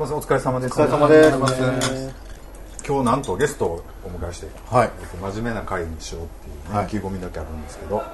[0.00, 0.80] お疲れ様です。
[0.80, 1.36] お疲れ様です。
[1.36, 2.14] お疲れ様です
[2.88, 4.90] 今日なんとゲストをお迎えして、はい。
[5.20, 6.86] 真面目な会にしようっていう、ねはい。
[6.86, 8.04] 意気込みだけあるんですけど、ま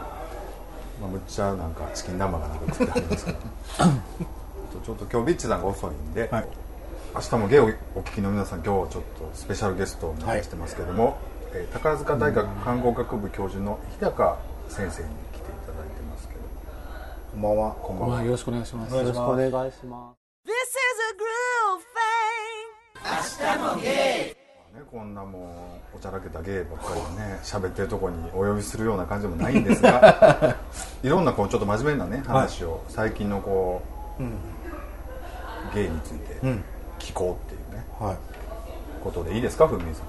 [1.04, 3.38] あ、むっちゃなんかチキン南蛮がなんか食ってあるんですけど
[4.84, 6.48] ちょっと今日ビッチさんが遅いんで、はい。
[7.14, 7.64] 明日もゲイを
[7.94, 11.18] お聞きの皆さん今日はちょっとスペシャルゲストをお迎えしてますけども、
[11.52, 14.36] えー宝塚大学看護学部教授の日高
[14.68, 16.40] 先生に来ていただいてますけど。
[17.30, 17.74] こんばんは。
[17.80, 18.16] こんばんは。
[18.16, 18.92] まあ、よろしくお願いします。
[18.96, 23.76] よろしくお願いしま This is a groove thing.
[24.74, 30.56] ね、こんなもうおちゃらけた芸ばっかりをね喋ってるとこにお呼びするような感じでもないんですが
[31.02, 33.80] いろんなこうちょっと真面目なね話を、最近のこ
[34.20, 34.22] う、
[35.74, 36.62] 芸についてん
[36.98, 38.16] 聞こうっていうね、はい
[39.02, 40.02] ことでいいですかふみさ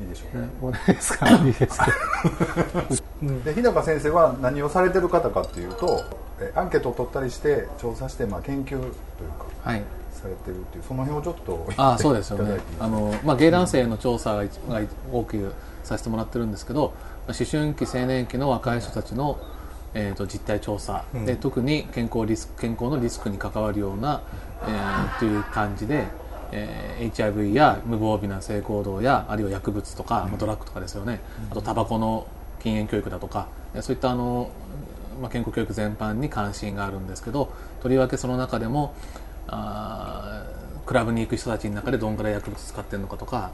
[0.00, 0.02] ん？
[0.02, 0.52] いいでしょうか、す。
[0.62, 1.28] お願いですか？
[1.30, 1.86] いいですか？
[3.44, 6.23] で日高先生は何をされてる方かっていうとえ
[6.54, 8.90] アンケートを取ったりして調査して、まあ、研究というか
[9.62, 9.82] はい。
[10.12, 12.60] されてるっていうその辺をちょっとああ、そうですよね。
[12.78, 14.80] あの、まあ、芸男性の調査が一が
[15.12, 16.94] 多くさせてもらってるんですけど、
[17.26, 19.38] まあ思春期、青年期の若い人たちの、
[19.92, 24.22] えー、と実態調査、で特に健康リスク健康のリスクに関わるような、
[24.62, 26.04] えー、という感じで、
[26.52, 32.26] えー HIV や無防備な性行動やあるいは薬物とか、まあ、ドラッグとかですよね、あとタバコの
[32.62, 34.48] 禁煙教育だとかえそういったあの、
[35.20, 38.94] まあ、健康教育全般に関心があるんですけどとりわけその中でも
[39.48, 43.50] あークラブに行く人たちの中でどんぐらい薬物使ってるのかとか、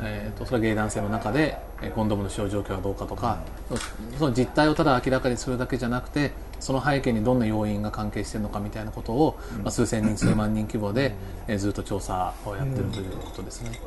[0.00, 3.76] えー、とそれはゲイ男性の中でえーコンドームの使用状況はどうかとか、そ
[4.18, 11.14] その実態をただ明らかにするだけじゃなくてその背景にどんな要因が関係しているのかみたいなことを、まあ、数千人数万人規模で、
[11.48, 13.80] えーずっと調査をやってるということですね、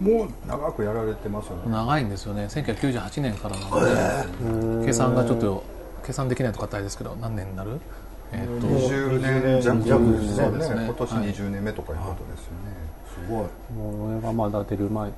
[0.00, 1.62] もう長くやられてますよね。
[1.66, 2.44] 長いんですよね。
[2.46, 5.64] 1998年からなので計算がちょっと
[6.04, 7.80] 計算できないとか大変ですけど何年になる？
[8.32, 8.66] えー、と。
[8.66, 9.60] 20年。
[9.62, 10.50] 弱弱ですよね。
[10.50, 10.84] そうですね。
[10.84, 12.68] 今年はい20年目とかいうことですよね、
[13.14, 13.98] すごい。
[13.98, 15.10] もう俺がまだ出る前。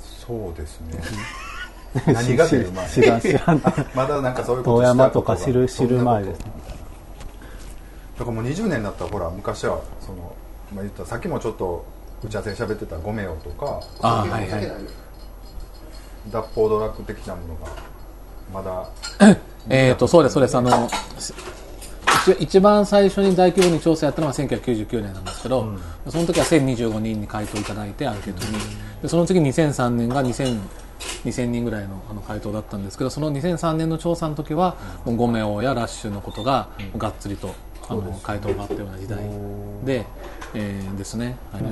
[0.00, 1.00] そうですね。
[2.06, 2.88] 何が出る前？
[2.90, 3.62] 知らん知らん。
[3.94, 5.36] まだなんかそういうこと遠山とか。
[5.36, 6.52] したことが知る知る前ですね。
[8.18, 10.34] だからもう20年になったらほら昔はその、
[10.74, 11.84] まあ、言ったらさっきもちょっと
[12.24, 14.70] 打ち合わせで喋ってたゴメオとかあーはいはい。
[16.30, 17.68] 脱法ドラッグ的なものが
[18.52, 18.88] まだ
[19.70, 20.56] えー、とそうですそうです。
[20.56, 20.88] あの
[22.26, 25.76] 一一番最初に大規模に調査やったのは1999年なんですけど、
[26.08, 28.52] その時は1025人に回答いただいてアンケートに
[29.02, 30.58] でその次2003年が2000
[31.24, 37.54] 2000人ぐらいのあの回答だったんですけどその2003年の調査の時はもうゴメオやラッシュのことががっつりと
[37.88, 39.18] あの回答があったような時代
[39.84, 40.04] で、
[40.54, 41.62] えーですね、はい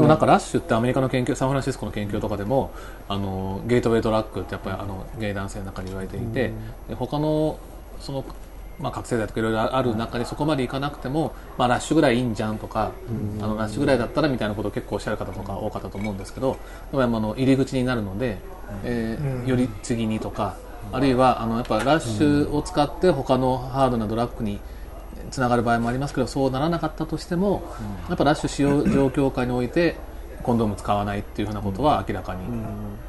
[0.00, 2.70] でもなんかラッシュってアメリカの研究サンフランシスコの研究とかでも
[3.06, 6.52] あのゲートウェイドラッグってやっぱりあのゲイ男性の中に言われていて
[6.88, 7.58] で他の
[8.00, 8.24] その、
[8.78, 12.92] まあ、覚醒剤とかいろいろある中でそこまでいかなくても、まあ、ラッシュぐらいいいんじゃんとか
[13.40, 16.56] あのラッシュぐらいだったらみたいなことを結構おっしゃる方とか多かったと思うんですけど
[16.92, 18.38] でもあの入り口になるので、
[18.84, 20.56] えーより次にとか
[20.92, 24.60] あるいはあのやっぱラッシュを使って他のハードなドラッグに
[25.30, 27.62] つながる場合もありますけどそうならなかったとしても、
[28.08, 29.96] やっぱラッシュ使用状況下において
[30.42, 32.40] コンドーム使わないっていうふうなことは明らかに、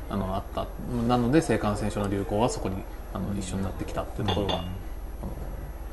[0.09, 0.66] あのあった。
[1.07, 2.75] なので性感染症の流行はそこに
[3.13, 4.63] あの一緒になってきたっていうところが、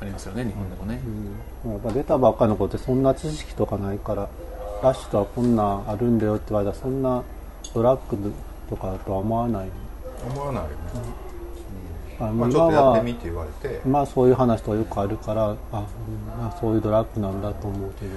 [0.01, 1.01] ありますよね日本でもね、
[1.65, 4.29] やっぱ出たばっかりの子ってそんな知識とかないから
[4.81, 7.21] ラッシュとはこんなんあるんだよって言われたらそんな
[7.73, 8.33] ドラッグ
[8.69, 9.69] とかとは思わない。
[10.25, 10.75] 思わないよね、
[12.19, 13.81] あまあ、ちょ今っとやってはみって言われて。
[13.87, 18.11] まあそういう話とかよくあるからあ、うんまあ、そういうドラッグなんだと思うけど。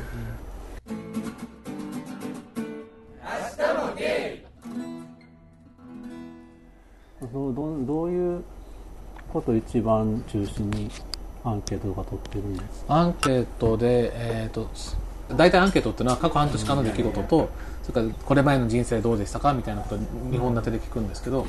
[7.33, 8.43] どどどういう
[9.33, 10.91] ことを一番中心に
[11.45, 12.95] アンケートとか取ってるんですか？
[12.95, 14.69] アンケートで、えー、と
[15.35, 17.51] 大体アンケートっていうのは過去半年間の出来事と
[17.83, 21.47] それからこれまでの人生どうでしたかみたいなことを2本立てで聞くんですけど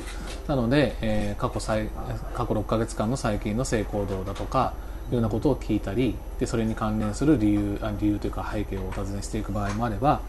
[0.47, 1.89] なので、えー過去最
[2.33, 4.73] 過去6ヶ月間の最近の性行動だとか
[5.09, 10.21] いうようなことを聞いたりでそれに関連する理由あ理由というか背景をお尋ねしていく場合もあれば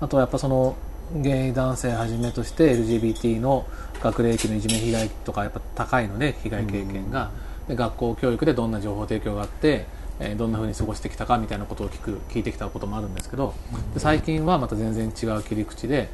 [0.00, 0.76] あとはやっぱその
[1.14, 3.66] ゲイ男性はじめとして LGBT の
[4.00, 7.30] 学齢期のいじめ被害とかやっぱ高いので被害経験が、
[7.68, 9.86] で学校教育でどんな情報提供があって、
[10.20, 13.54] えーどんなふうに過ごしてきたかみたいなことを聞く聞いてきたこともあるんですけど
[13.94, 16.08] で最近はまた全然違う切り口で例え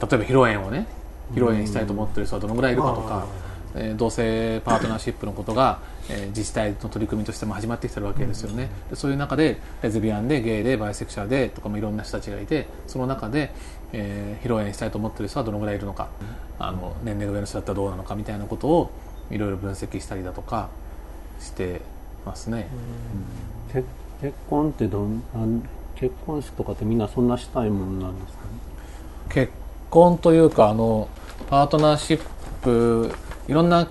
[0.00, 0.86] ば披露宴をね
[1.32, 3.26] 披露宴したいと思ってる人はどのぐらいいるかとか、
[3.74, 13.52] えー同性パートナーシップのことが、えー自治体の取り組みとしても始まってきてるわけですよね、でそういう中でレズビアンでゲイでバイセクシャルでとかもいろんな人たちがいてその中で、
[13.92, 16.08] えー披露宴したいと思ってる人はどのぐらいいるのか
[16.58, 18.90] あの年齢が上の人だったらどうなのかみたいなことを
[19.30, 20.70] いろいろ分析したりだとか
[21.38, 21.82] して
[22.28, 22.68] ますね、
[23.72, 23.82] け
[24.20, 25.22] 結婚ってどん
[25.96, 28.48] 結婚式とかってみんなそんなしたいもんなんですかね？
[29.30, 29.52] 結
[29.88, 31.08] 婚というかあの
[31.48, 32.20] パートナーシッ
[32.62, 33.10] プ
[33.48, 33.88] いろんな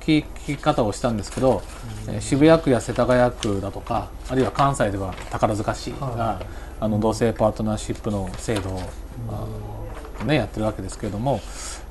[0.00, 1.62] 聞き方をしたんですけど、
[2.08, 6.40] えー渋谷区や世田谷区だとかあるいは関西では宝塚市が、
[6.80, 8.80] あの同性パートナーシップの制度を、
[10.20, 11.40] あね、やってるわけですけれども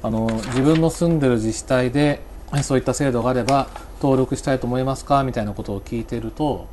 [0.03, 3.67] あの自分の住んでる自治体でえそういった制度があれば
[4.01, 5.23] 登録したいと思いますか？
[5.23, 6.67] みたいなことを聞いてると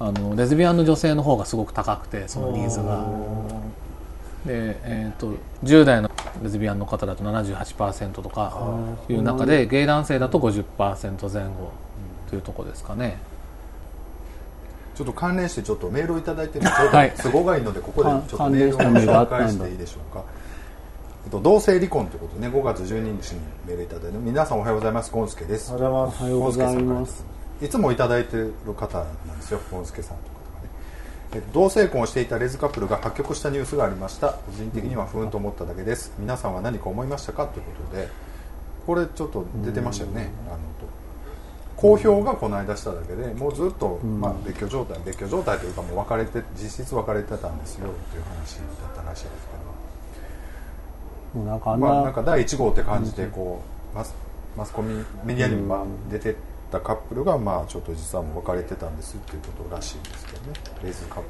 [0.00, 3.04] あのレズビアンの女性の方がすごく高くてそのニーズが。
[4.46, 5.34] で、えー、と
[5.64, 6.10] 10代の
[6.42, 8.78] レズビアンの方だと78%とか
[9.08, 11.72] いう中でゲイ男性だと50%前後
[12.30, 13.18] というところですかね。
[14.94, 17.12] ちょっと関連してちょっとメールをいただいてるのではい。
[17.22, 20.20] 都合がいいのでここでちょっとメールを紹介していいでしょうか？
[20.20, 20.28] えっと
[21.30, 22.48] 同性離婚ということでね。
[22.48, 24.18] 5月12日にメールいただいて。
[24.18, 25.10] 皆さんおはようございます。
[25.12, 25.72] ゴンスケです。
[25.72, 27.24] おはようございます。
[27.60, 29.60] いつもいただいてる方なんですよ。
[29.70, 30.70] ゴンスケさんとかがね。
[31.34, 34.30] えっと同性婚をしていたレズカップルが破局したニュースがありました。
[34.30, 36.12] 個人的には不運と思っただけです。
[36.18, 38.08] 皆さんは何か思いましたかということで。
[38.86, 40.30] これちょっと出てましたよね。
[40.48, 40.58] あの
[41.78, 49.67] 公表がこの間しただけでもうずっと、まあ、別居状態別居状態というかもう別れて実質別れてたんですよという話だったらしいですけもう
[51.44, 53.62] なんかあんな,、ど、まあ、なんか第1号って感じでこ
[53.94, 54.14] うマス
[54.56, 56.36] マスコミメディアにもまあ出て
[56.70, 60.52] たカップルがまあちょっと実はもう別れてたんですっていうことらしいんですけどね。
[60.82, 61.28] レイズカップ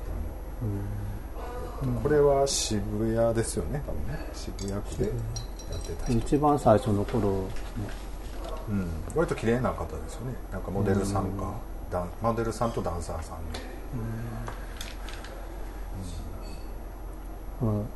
[1.87, 2.81] ルの、これは渋
[3.15, 4.31] 谷ですよね多分ね。
[4.33, 5.11] 渋谷区でや
[5.77, 6.19] ってた人。
[6.19, 7.39] 一番最初の頃ね
[8.69, 10.35] うん、割と綺麗な方ですよね。
[10.53, 11.55] なんかモデルさんか、
[11.91, 13.61] ダンモデルさんとダンサーさんで
[13.95, 14.01] うん、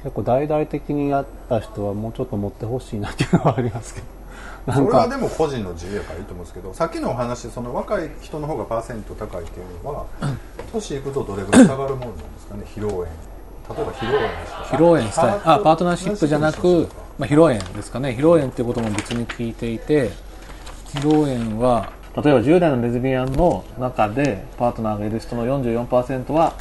[0.03, 4.07] 結構大々的にやった人はもうちょっと持ってほしいなっていうのはありますけど。
[4.67, 4.93] なそんか。
[4.93, 10.05] れはでも個人の自由やからいいと思うんですけどさっきのお話その若い人の方がパーセント高いっていうのは
[10.73, 12.65] 年いくとどれぐらい下がるものなんですかね？
[12.67, 13.11] 披露宴。
[13.75, 14.29] 例えば披露宴
[14.73, 16.27] 披露宴したいあパートナーシップ。
[16.27, 16.89] じゃなく、
[17.19, 18.11] まあ、披露宴ですかね。
[18.11, 20.11] 披露宴っていうことも別に聞いていて
[20.95, 26.53] 披露宴は例えば10代のレズビアンの中でパートナーがいる人の44%は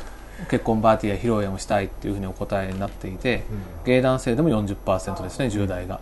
[0.49, 3.43] 結婚パーティーや披露宴をしたいっていうふうにお答えになっていて、
[3.85, 5.99] ゲイ男性でも40%ですね10代が、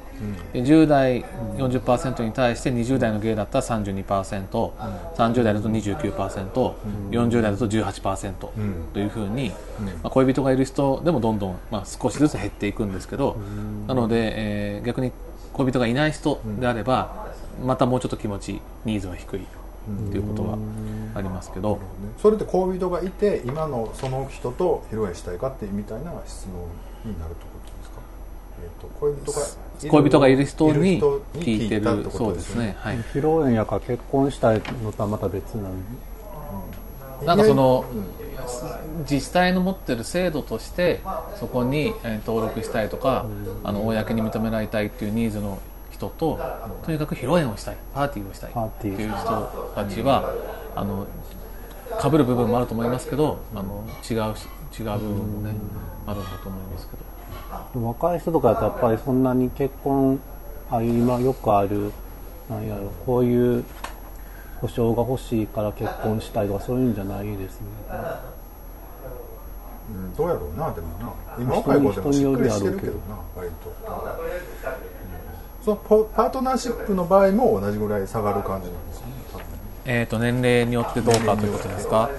[0.53, 1.23] で10代
[1.57, 4.71] 40%に対して20代のゲイだったら 32%30、
[5.15, 9.49] 30代だと 29%40 代だと18%というふうに、
[10.03, 13.37] まあ、恋人がいる人でもどんどん、まあ、少しずつ減っていくんですけど、
[13.87, 15.11] なので、えー逆に
[15.53, 17.27] 恋人がいない人であれば、
[17.65, 19.41] またもうちょっと気持ちニーズは低い
[19.87, 20.57] っていうことは
[21.15, 21.79] ありますけど、
[22.21, 26.67] それで恋人がいて今のその人と披露宴したいかってみたいな質問
[27.11, 28.01] になるってことですか、
[28.61, 29.39] えー、と恋人が
[29.89, 31.01] 恋人がいる人に
[31.35, 32.75] 聞いて聞たってこるそうですね。
[32.79, 32.97] はい。
[32.97, 35.69] 披露宴やから結婚したいのとはまた別なの
[37.25, 37.85] なんかその
[39.01, 41.01] 自治体の持ってる制度として
[41.39, 43.25] そこにえー登録したいとか
[43.63, 45.59] あの公に認められたいっていうニーズの
[45.99, 46.39] 人と
[46.85, 50.33] とにかく披露宴をしたいパーティーをしたいっていう人たちは
[50.75, 51.05] あの
[52.01, 54.47] 被る部分もあると思いますけどあの違うし
[54.79, 55.53] 違う部分もね
[56.07, 57.09] あるんだと思いますけど。
[57.73, 60.19] 若い人とかだとやっぱりそんなに結婚
[60.69, 61.91] あ今よくある
[62.47, 63.63] なんやろこういう
[64.61, 67.67] 保証が欲しいから結婚したいとかそういうんじゃないですね。
[69.89, 71.13] うん、どうやろうなでもな。
[71.39, 72.99] 今若い子でもしっかりしてるけどな
[73.35, 74.88] 割と、うん
[75.63, 79.13] そのポパートナーシップの場合も同じぐらい下がる感じなんですよね。
[79.85, 82.09] えー、と年齢によってどうかということですか？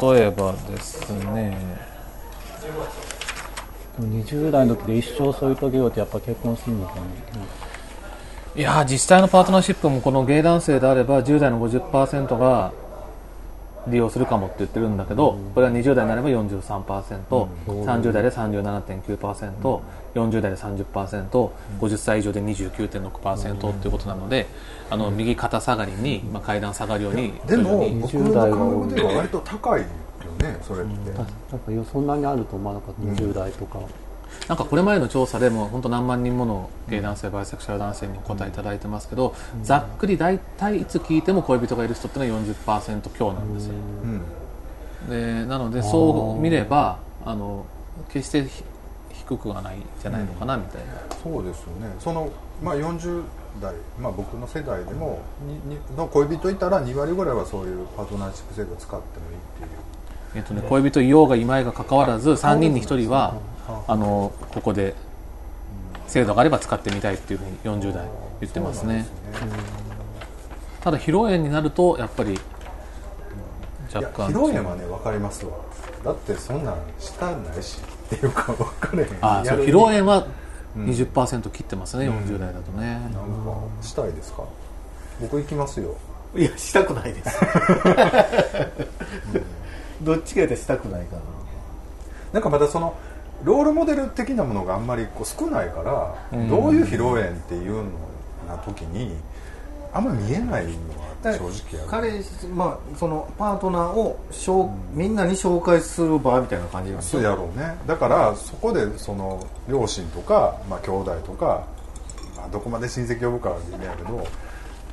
[0.00, 1.56] 例えばですね。
[4.00, 7.00] 20代の時で一生添い遂げようってやっぱ結婚するのかね、
[8.56, 12.72] いやー実際のパートナーシップもこのゲイ男性であれば10代の50%が
[13.86, 19.80] 利用するかもって言ってるんだけど、これは20代になれば43%、30代で37.9%、
[20.14, 24.46] 40代で 30%50 歳以上で29.6%っていうことなので
[24.90, 28.50] あの右肩下がりに、まあ、階段下がるようにでも僕の感
[28.82, 29.86] 覚では割と高いよ
[30.38, 31.26] ねそれって、なん。
[31.26, 33.80] かそんなにあると思わなかった、20代とか。
[34.48, 42.42] なんかこれまでの調査でも本当何万人ものゲイ男性、バイセクシャル男性にお答えいただいてますけど、ざっくり大体いつ聞いても恋人がいる人っていうのは
[42.80, 43.74] 40%強なんですよ。
[45.08, 47.66] でなのでそう見ればあの
[48.08, 48.64] 決してひ
[49.26, 50.92] 低くはないんじゃないのかなみたいな。
[51.22, 51.94] そうですよね。
[51.98, 52.30] その、
[52.62, 53.22] まあ、40
[53.60, 59.68] 代、まあ、僕の世代でもににの恋人いたら2割ぐらいはそういうパートナーシップ制度を使ってもいいっていう。
[60.34, 63.34] えっとね、恋人いようがいまいが関わらず3人に1人は
[63.86, 64.94] あのここで
[66.06, 68.08] 制度があれば使ってみたいっていうふうに40代
[68.40, 69.06] 言ってますね。
[70.80, 72.40] ただ披露宴になるとやっぱり
[73.94, 74.28] 若干。
[74.28, 75.52] 披露宴はね分かりますわ。
[76.04, 79.08] だってそんなんしたないしっていうか分かれへん。
[79.20, 80.26] あそう披露宴は
[80.76, 83.20] 20%切ってますね、40代だとね、なんか
[83.82, 84.44] したいですか？
[85.20, 85.94] 僕行きますよ。
[86.34, 87.38] いやしたくないです。
[90.02, 91.22] どっちかやったらしたくないかな。
[92.32, 92.96] なんかまたその
[93.44, 97.84] ロールモデル的なものがあんまりこう少ないから、どういう披露宴っていうの
[98.48, 99.14] な時に
[99.92, 100.70] あんまり見えないの
[101.02, 107.76] は正直彼氏まあそのパートナーをしょうみんなに紹介する場みたいな感じそうやろうね。
[107.86, 111.66] だからそこでその両親とか、まあ、兄弟とか、
[112.36, 114.26] まあ、どこまで親戚呼ぶかは微妙やけど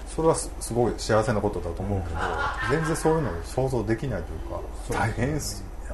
[0.07, 2.19] それはすすごい幸せなことだと思うけど
[2.69, 4.59] 全然そういうの想像できないというか
[5.00, 5.36] 大変や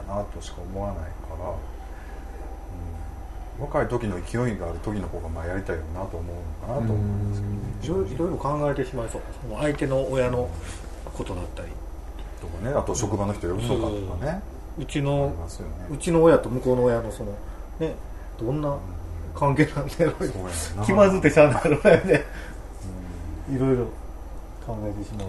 [0.08, 1.04] なとしか思わないか
[1.40, 1.56] ら、うん、
[3.60, 6.36] 若い時の勢いがある時の方がまあやりたいよなと思う
[6.68, 7.42] のかなと思うんです
[7.82, 9.22] けど、いろいろいろ考えてしまいそう
[9.62, 10.50] 相手の親の
[11.14, 11.70] ことだったり
[12.42, 12.76] とかね。
[12.76, 14.42] あと職場の人呼ぶのかとかね、
[14.78, 15.34] うちあのね。
[15.90, 17.32] うちの親と向こうの親のその
[17.80, 17.96] ね
[18.40, 18.78] どんな
[19.34, 20.50] 関係なんだろう。
[20.52, 22.26] そう気まずってしゃあないのね。
[23.54, 23.86] いろいろ
[24.66, 25.28] 考えてしまう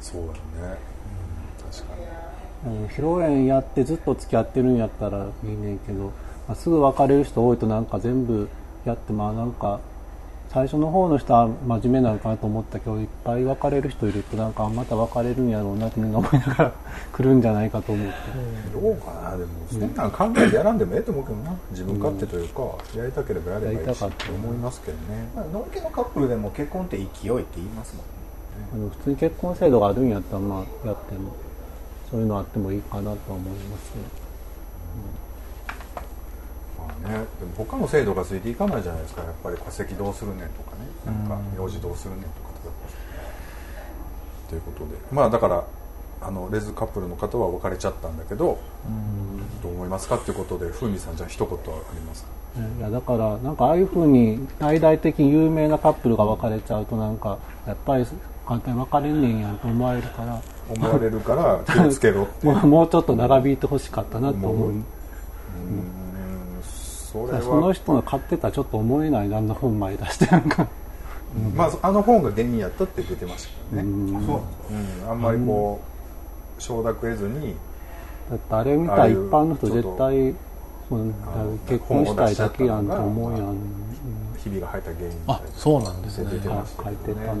[0.00, 0.32] そうやね、
[1.62, 2.02] うん、確かに
[2.66, 6.12] うん披露宴やってずっと付き合ってるんやったらいいねんけど、ま
[6.52, 8.48] あ、すぐ別れる人多いとなんか全部
[8.84, 9.80] やってまあなんか
[10.54, 16.72] 最初の方の人は真面目なのかなと思ったけどいっぱい別れる人いるとなんかあまた別れるんやろうなってみんな思いながら
[17.12, 18.12] 来るんじゃないかと思って、
[18.72, 21.56] どうかなでもそんなん考えてやらんでもええと思うけどな。
[21.72, 22.62] 自分勝手というか、
[22.96, 25.28] やりたければやればいいしやりたかったと思いますけどね。
[25.34, 27.18] まあ、のんけのカップルでも結婚って勢いって
[27.56, 28.14] 言いますもんね。
[28.72, 31.32] あの普通に結婚制度があるんやったらまあやっても
[32.10, 34.02] そういうのあってもいいかなとは思いますね。
[36.78, 39.22] まあねでも他の制度がついていかないじゃないですか。
[39.22, 40.86] やっぱり戸籍どうするねんとかね。
[41.04, 42.54] なんか名字どうするねんとか
[44.48, 45.64] ということでまあだから
[46.20, 48.58] あのレズカップルの方は別れちゃったんだけど
[49.62, 52.30] どう思いますかっていうことで風味さんじゃあ一言ありますか？
[52.78, 58.06] いやだからなんかああいうふうに大々的に有名なカップルが別れちゃうとなんかやっぱり
[58.46, 62.46] 簡単に別れんねんやんと思われるから思われるから 気をつけろって。
[62.66, 64.52] もうちょっと長引いてほしかったなと思う。
[64.52, 64.82] 思ううん。
[66.62, 67.42] それは。
[67.42, 70.66] その人の買ってたらちょっと思えないあんな本前出してなんか。
[71.56, 74.24] まあ、あの本が原因やったって出てましたね、うん。
[74.24, 74.38] そう。
[75.04, 75.80] うん、あんまりこ
[76.58, 77.56] う承諾得ずに
[78.30, 80.34] だってあれ見たら一般の人絶対
[80.88, 81.12] その
[81.66, 83.56] 結婚したいだけやんと思うやん、うん
[84.44, 86.30] ひびが入った原因あそうなんですね。
[86.30, 87.36] 書いてたのう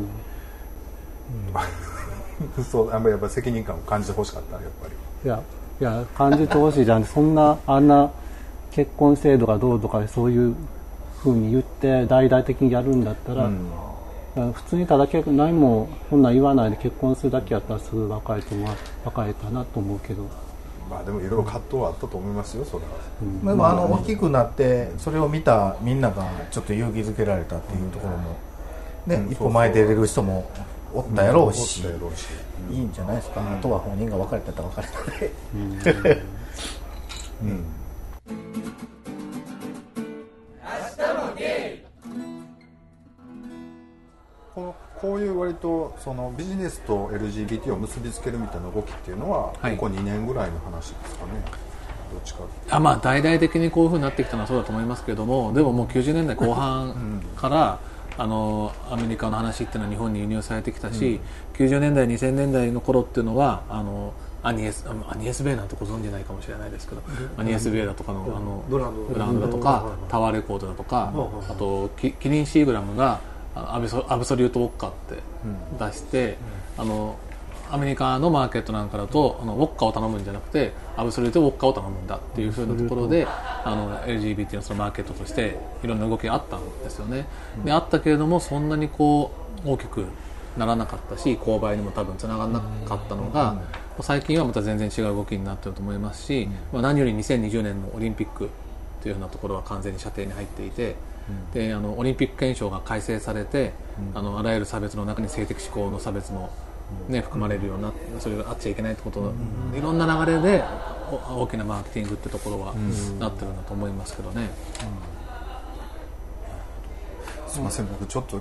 [1.52, 1.66] あん
[2.90, 4.94] まりやっぱ責任感を感じてほしかったやっぱり。
[5.24, 5.42] いや
[5.80, 7.04] いや感じてほしいじゃん。
[7.04, 8.10] そんなあんな
[8.70, 10.54] 結婚制度がどうとかそういう
[11.18, 14.52] ふうに言って大々的にやるんだったら、うん。
[14.52, 18.68] 普通にただ結何もそんなん言わないで結婚するだけやったらすぐ別れても
[19.04, 20.24] 別れたなと思うけど、
[20.90, 22.90] まあでもいろいろ葛藤はあったと思いますよそれは。
[23.22, 28.22] うんでもあの大きくなってそれを見たみんながちょっと勇気づけられたっていうところも、
[29.06, 30.50] ねうん一歩前出れる人も
[30.94, 31.82] おったやろうし、
[32.70, 34.88] いいんじゃないですか、あとは本人が別れたら別れ
[35.92, 36.22] たで、
[37.42, 37.64] うん。
[44.54, 49.76] このこういう割とそのビジネスと LGBT を結びつけるみたいな動きっていうのは、はい。
[49.76, 51.32] ここ2年ぐらいの話ですかね。
[52.12, 57.80] どっちかあまあ大々的にこういうふうになってきたのはそうだと思いますけれどもでももう90年代後半から、
[58.16, 61.20] あのアメリカの話っていうのは日本に輸入されてきたし、
[61.54, 67.02] 90年代2000年代の頃っていうのはあのアニエスあアニエス・ベイなんてご存じないかもしれないですけど、
[67.36, 69.02] アニエス・ベイだとかのあのブランド。
[69.04, 71.12] ブランドだとか、タワーレコードだとか、
[71.48, 73.20] あとキキリン・シーグラムが
[73.54, 75.18] あアブソアブソリュート・ウォッカって
[75.78, 76.36] 出して、
[76.76, 77.16] あの
[77.70, 87.26] アメリカのマーケットなんかだとあのウォッカを頼むんじゃなくてアブソリュート・ウォッカを頼むんだっていうふうなところであの LGBT のそのマーケットとしていろんな動きがあったんですよね。
[87.64, 89.30] であったけれどもそんなにこ
[89.64, 90.06] う大きく
[90.56, 93.60] ならなかったし購買にも多分つながらなかったのが、
[94.00, 98.50] 最近はまた全然違う動きになってると思いますし、まあ、何より2020年のオリンピック
[99.02, 100.94] というようなところは完全に射程に入っていて、
[101.52, 103.72] であのオリンピック憲章が改正されて、
[104.14, 106.50] あのあらゆる差別の中に性的指向の差別も、
[107.08, 109.32] ね、含まれるようになそれがあっちゃいけないってこと、
[109.76, 110.64] いろんな流れで
[111.10, 112.74] お大きなマーケティングってところは
[113.18, 114.50] なってるんだと思いますけどね。
[117.48, 117.86] すみません。
[117.86, 118.40] 僕ちょっと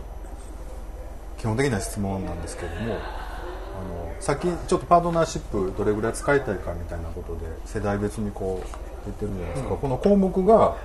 [1.38, 10.78] 基本的な質問なんですけどもあのさっきちょっとパートナーシップどれぐらい使いたいかみたいなことで世代別にこう出てるじゃないですか、この項目が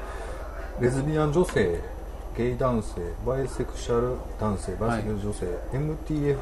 [0.81, 1.81] レズビアン女性
[2.37, 6.39] ゲイ男性バイセクシャル男性バイセクシャル女性、MTF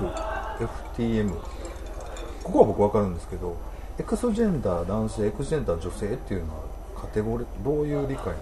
[0.96, 1.30] FTM
[2.42, 3.56] ここは僕分かるんですけど
[3.98, 6.64] エクスジェンダー男性エクスジェンダー女性っていうのは
[7.00, 8.40] カテゴリーどういう理解なんで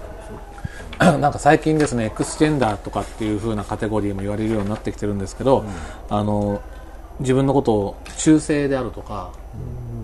[1.09, 1.19] す？
[1.19, 5.65] なんか最近ですねエクスジェンダーとかっていう風なカテゴリーも言われるようになってきてるんですけど、
[6.09, 6.61] あの
[7.21, 9.33] 自分のことを中性であるとか、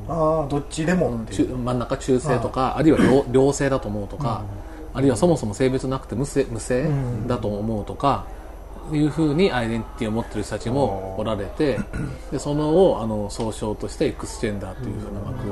[0.09, 4.42] ああどっちでも真ん中中性とか、あるいは両両性だと思うとか、
[4.95, 6.88] あるいはそもそも性別なくて無性無性
[7.26, 8.26] だと思うとか、
[8.97, 11.78] いうふうにアイデンティティを持ってる人たちもおられて
[12.30, 15.47] でそのをあの総称としてエクスジェンダーというふうな枠、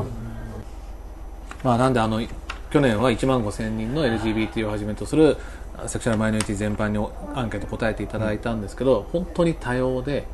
[1.65, 2.21] まあ、なんであの
[2.71, 5.37] 去年は1万5000人の LGBT をはじめとする
[5.87, 6.99] セクシャルマイノリティ全般に
[7.35, 10.27] アンケート答えていただいたんですけど本当に多様で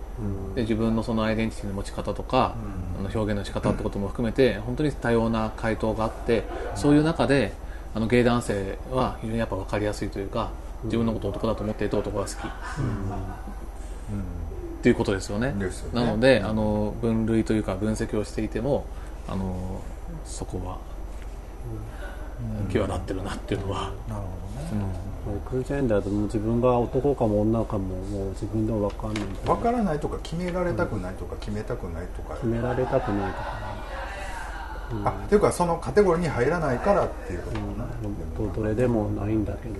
[0.54, 2.54] で自分のそのアイデンティティの持ち方とか、
[2.96, 6.44] あの表現の仕方ってことも含めて本当に多様な回答があって
[6.76, 7.52] そういう中で
[7.94, 10.50] あのゲイ男性は非常にやっぱ分かりやすいというか
[10.84, 12.36] 自分のことを男だと思っていた男が好き、っ
[14.82, 15.54] ていうことですよね。
[15.58, 16.04] ですよね。
[16.04, 18.84] なのであの分類というか分析をしていても
[19.26, 19.80] あの
[20.24, 20.78] そこは
[22.70, 24.28] 際立ってるなっていうのは、なるほ
[24.74, 25.14] どね。
[25.26, 33.74] エクスジェンダーでも自分が男かも女かももう自分でも分かんない分からないとか決められたくないとか決めたくないとか、決められたくないとか。
[35.04, 37.86] あっていうかそのカテゴリーに入らないからっていうことかな、
[38.38, 39.76] どどれでもないんだけど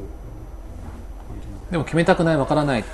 [1.75, 2.85] でも決めたくないわからないっ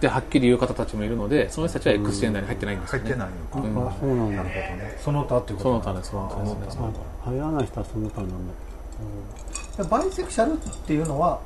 [0.00, 3.28] てはっきり言う方たちもいるのでその人たちは X ジェンダーに入ってないんですよね、入ってない
[3.62, 4.42] のか、あそうなんだ。
[4.98, 6.78] その他っていうことその他ですその他です。
[7.26, 9.84] 入らない人はその他なんだ。
[9.84, 11.40] バイセクシャルっていうのは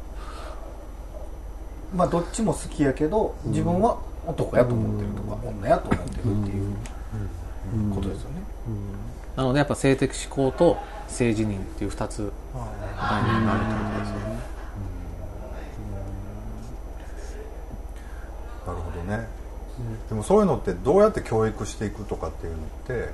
[1.93, 8.45] まあどっちも好きやけど自分は男やと思ってるとか女やと思ってるっていうことですよね。
[9.35, 10.77] なのでやっぱ性的指向と
[11.09, 14.40] 性自認っていう2つ概念があるってことですよね
[18.71, 19.29] なるほどね、
[20.09, 23.09] でもそういうのってどうやって教育していくとかっていうのって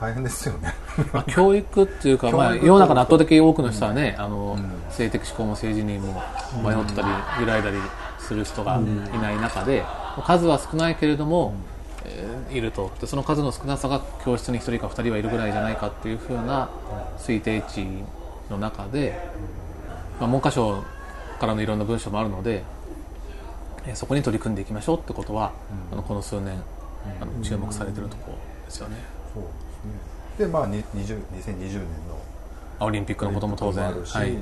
[0.00, 0.74] 大変ですよね。
[1.12, 4.58] まあ、教育っていうか、 まあ、世の中の圧倒的に多くの人はね、あの
[4.90, 6.20] 性的指向も性自認も
[6.62, 7.08] 迷ったり
[7.40, 7.78] 揺らいだり
[8.18, 9.84] する人がいない中で、
[10.24, 11.54] 数は少ないけれども、
[12.04, 12.90] えーいると。
[13.00, 16.68] でその数の少なさが教室に1人か2人はいるぐらいじゃないかっていうふうな
[17.18, 17.86] 推定値
[18.50, 19.18] の中で、
[20.20, 20.82] まあ、文科省
[21.40, 22.62] からのいろんな文書もあるので、
[23.86, 25.52] えーそこに取り組んでいきましょうってことは、
[25.92, 26.62] あのこの数年
[27.20, 28.96] あの注目されてるところですよね。
[29.32, 29.52] そうです
[29.84, 30.46] ね。
[30.46, 32.18] でまあに20 2020年の
[32.78, 34.34] あオリンピックのことも当然はいはい。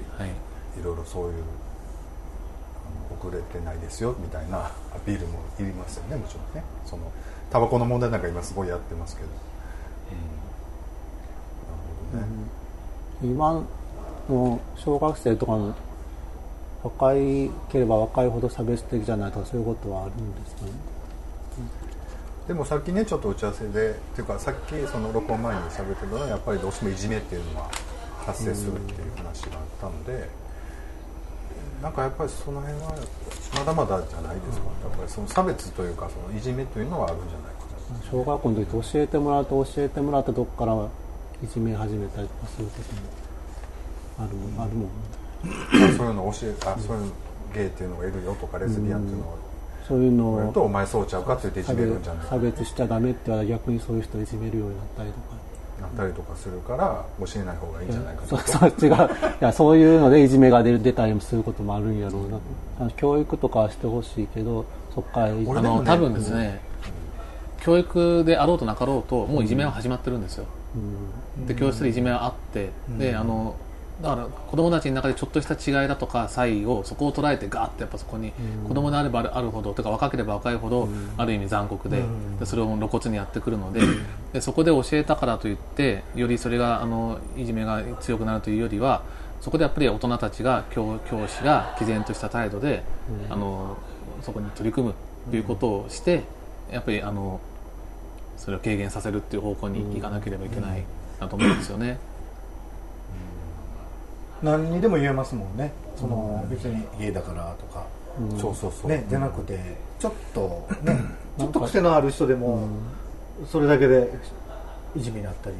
[0.78, 6.64] いろいろそういうあの遅れてないですよみたいな アピールもいりますよねもちろんね。
[6.86, 7.02] その
[7.50, 9.32] タバコの問題なんか今すごいやってますけど、う
[12.16, 12.36] ん、なるほ
[13.22, 13.62] どね、今
[14.30, 15.74] の小学生とかの
[16.82, 20.72] 若いければ若いほど差別的じゃないとかそういうことはあるんですかね。
[22.48, 27.70] でもさっきねちょっと打ち合わせでっていうかさっきその録音前に喋ってたのはやっぱりどうしてもいじめっていうのは
[28.26, 30.28] 発生するっていう話があったので、
[31.80, 32.94] なんかやっぱりその辺は
[33.54, 37.60] まだまだじゃないですか、やっぱりその差別というかそのいじめというのはあるんじゃないか
[37.94, 38.10] な。
[38.10, 40.74] 小学校の時教えてもらうと教えてもらったとこから
[41.44, 42.72] いじめ始めたりとかするこ
[44.18, 44.88] ともあるもん、あるもん
[45.96, 47.12] そういうの教えあそういう
[47.54, 49.38] ゲイっていうのがいるよとかレズビアンっていうのを
[49.86, 55.42] そういうの言われるとをお前そうちゃうかって言っていじめるんじゃないか差別しちゃダメって言われ逆にそういう人をいじめるようになったりとか。
[55.82, 58.36] なったりとかするから教えない方がいいんじゃないかと。
[58.38, 58.94] そうそう違う。
[58.94, 58.98] い
[59.40, 62.38] やそういうのでいじめが出る出たりもすることもあるんやろうな。
[62.78, 66.60] あの教育とかはしてほしいけどそこからいじめあの多分ですね、
[67.62, 70.44] 教育であろうとなかろうともういじめは始まってるんですよ、
[71.48, 73.56] で教室でいじめはあって、であの
[74.02, 78.32] だから子供たちの中でちょっとした違いだとか差異をそこを捉えてガーってやっぱそこに、
[78.66, 82.02] 子供であればあるほどとか若ければ若いほど、ある意味残酷で,、
[82.40, 83.80] でそれを露骨にやってくるので
[84.32, 89.02] でそこで教えたからといってよりそれがあのいじめが強くなるというよりは
[89.40, 92.82] そこでやっぱり大人たちが教教師が毅然とした態度で、
[93.30, 93.76] あの
[94.22, 94.94] そこに取り組む
[95.30, 96.24] ということをして、
[96.70, 97.40] やっぱりあの
[98.36, 100.82] それを軽減させるっていう方向に行かなければいけない
[101.20, 101.98] なと思うんですよね。
[104.42, 105.72] 何にでも言えますもんね。
[105.96, 107.86] その別に家だからとか。
[108.38, 109.58] そうそうそう、ねじゃなくて
[109.98, 110.98] ちょっと ね
[111.38, 112.68] ちょっと癖のある人でも
[113.46, 114.12] それだけで
[114.94, 115.56] いじめになったり。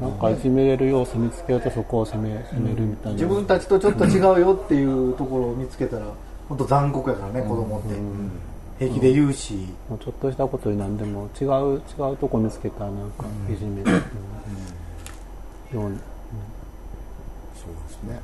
[0.00, 6.06] なんかいじめれる要素見つけるとそこを責め責めるみたいな、自分たちとちょっと違うよっていうところを見つけたら
[6.48, 7.94] 本当残酷やからね子供って。
[8.78, 9.54] 平気で言うし。
[9.88, 13.82] もうちょっとしたことになんでも違う違うとこ見つけたらなんかいじめ。
[13.82, 13.90] る、
[15.72, 15.98] ように。
[15.98, 16.17] そ
[18.06, 18.20] ですね。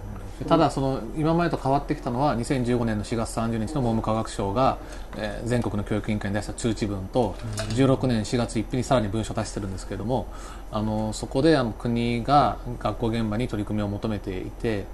[0.49, 4.79] ただその今までと変わってきたのは2015年の4月30日の文部科学省が、
[5.17, 7.35] えー全国の教育委員会に出した通知文と
[7.77, 10.27] 16年4月1日にさらに文書を出してるんですけれども
[10.73, 14.87] あのそこであの国が学校現場に取り組みを求めていて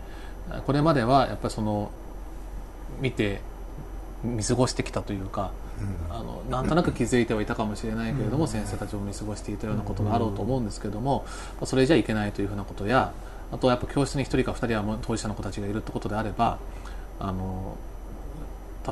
[0.66, 1.90] これまではやっぱりその
[3.00, 3.40] 見て
[4.24, 5.50] 見過ごしてきたというか、
[6.10, 11.24] あのなんとなく気づいてはいたかもしれないけれども、先生たちも見過ごしていたようなことがあろうと思うんですけども、
[11.64, 13.12] それじゃいけないというふうなことや
[13.52, 16.58] あとはやっぱ教室に1人か2人はもう当事者の子たちがいるってことであれば
[17.18, 17.76] あの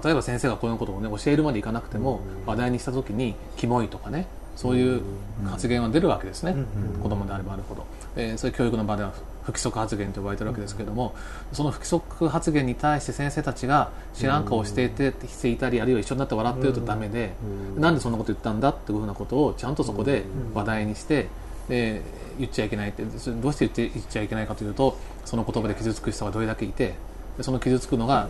[0.04, 4.26] 例えば先生がこういうことをね教えるまでいかなくても話題にした時にキモいとかね
[4.58, 5.02] そういう
[5.46, 6.52] 発言は出るわけですね、
[7.00, 9.12] 子供であればあるほど、えーそういう教育の場では
[9.44, 11.14] 不規則発言と呼ばれてるわけですけれども、
[11.52, 17.34] その不規則発言に対して先生たちが知らん顔をしていてしていたりあるいは一緒になって笑っているとダメで、
[17.76, 21.28] なんでそんなこと言ったんだっていうふうなことをちゃんとそこで話題にして、
[21.68, 22.02] で
[22.38, 26.94] 言っちゃいけないってどうして言って言っちゃいけないかというとその言葉で傷つく人がどれだけいて
[27.36, 28.28] でその傷つくのが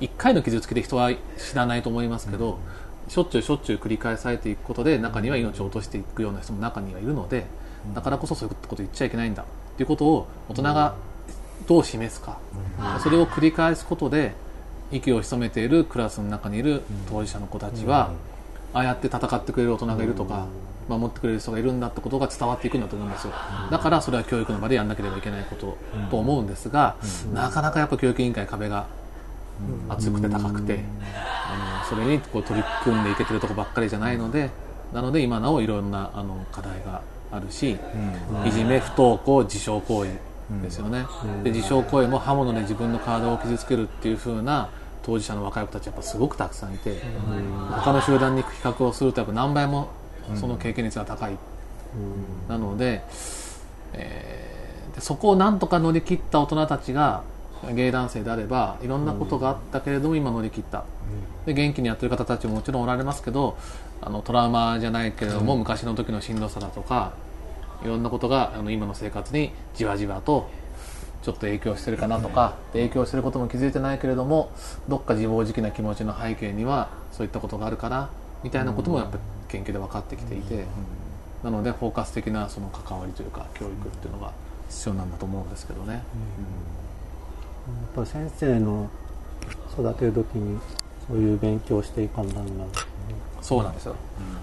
[0.00, 2.58] 1回の傷つきで人は知らないと思いますけど、
[3.08, 7.46] しょっちゅうしょっちゅう繰り返されていくことで中には命を落としていくような人も中にはいるので
[7.94, 9.46] だからこそそういうこと言っちゃいけないんだっ
[9.76, 10.94] ていうことを大人が
[11.66, 12.38] どう示すか、
[13.02, 14.34] それを繰り返すことで
[14.92, 18.12] 息を潜めているクラスの中にいる当事者の子たちは、
[18.72, 20.46] ああやって戦ってくれる大人がいるとか、
[20.88, 23.32] 守ってくれる人がいるんだってことが伝わっていくんだと思うんですよ、
[23.70, 25.76] だからそれは教育の場でやんなければいけないこと
[26.10, 26.96] と思うんですが、
[27.32, 28.86] なかなかやっぱ教育委員会壁が
[29.88, 30.80] 厚くて高くて、
[31.48, 34.50] あのそれにこう取り組んでいけてるとこばっかりじゃないので
[34.92, 37.78] なので今なおいろんなあの課題があるし、
[38.44, 40.10] いじめ不登校自傷行為
[40.62, 41.06] ですよね、
[41.42, 44.68] で自傷行為も刃物で自分の体を傷つけるっていう風な
[45.02, 47.00] 当事者の若い子たちやっぱすごくたくさんいて、
[47.70, 49.88] 他の集団に比較をするとやっぱ何倍も
[50.34, 51.36] その経験率が高い、
[52.48, 53.02] なので,、
[53.92, 57.22] えーでそこをなんとか乗り切った大人たちが
[57.72, 60.84] 芸男性であればいろんなことがあったけれども今乗り切った、
[61.44, 63.56] で元気にやってる方たちももちろんおられますけど
[64.00, 67.12] あのトラウマじゃないけれども、昔の時のしんどさだとか
[67.84, 70.48] いろんなことがあの今の生活にじわじわと
[71.22, 74.50] ちょっと影響してるかなとか、で影響してることも気づいてないけれども
[74.88, 78.10] どっか自暴自棄な気持ちの背景にはそういったことがあるかな
[78.44, 80.64] みたいなこともやっぱり研究で分かってきていて、
[81.42, 84.32] なのでフォーカス的なその関わりというか教育っていうのが
[84.68, 85.94] 必要なんだと思うんですけどね。
[85.94, 86.02] やっ
[87.94, 88.88] ぱり先生の
[89.72, 90.58] 育てる時に
[91.08, 92.64] そういう勉強をしていかんだんな
[93.40, 93.94] そうなんですよ、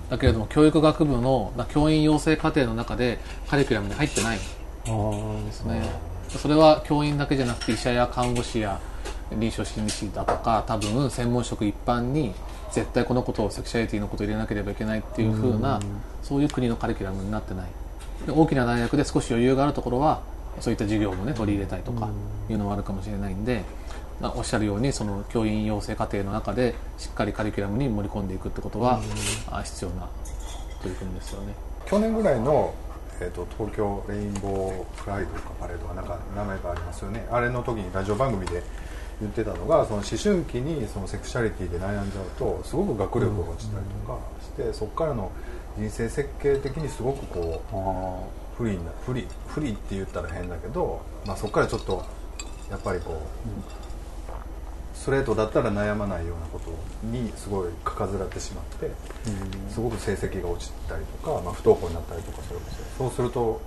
[0.10, 4.38] だけれども教育学部のな教員養成課程の中でカリキュラムに入ってない。
[4.38, 4.44] んで
[4.86, 5.82] あすね、
[6.30, 8.80] それは教員だけじゃなくて医者や看護師や
[9.32, 12.34] 臨床心理士だとか多分専門職一般に
[12.72, 15.80] 絶対このことをセクシャリティのことを入れなければいけないっていう風な、
[16.24, 17.68] そういう国のカリキュラムになってない。
[18.26, 20.22] で大きな大学で少し余裕があるところは
[20.60, 22.10] そういった授業もね取り入れたいとか
[22.50, 23.64] いうのもあるかもしれないんで、
[24.22, 29.02] まあおっしゃるようにその教員養成課程の中でしっかりカリキュラムに盛り込んでいくってことは、
[29.52, 30.08] あ必要な
[30.82, 31.54] 取り組みですよね。
[31.86, 32.74] 去年ぐらいの、
[33.20, 37.28] えー、と東京レインボープライドかパレードかなんか名前がありますよね。
[37.32, 38.64] あれの時にラジオ番組で
[39.24, 45.32] 言ってたのがその思春期にそのセクシャリティで悩んじゃうとすごく学力が落ちたりとかして、そこからの
[45.78, 52.06] 人生設計的にすごくこう不利な不利不利って言ったら変だけど、まあ、そこからちょっと
[52.70, 53.18] やっぱりこう、
[54.98, 56.72] ストレートだったら悩まないようなこと
[57.08, 58.92] にすごいかかずらってしまって、
[59.70, 62.86] すごく成績が落ちたりとか、まあ、不登校になったりとかするんですよ。
[62.98, 63.62] そうすると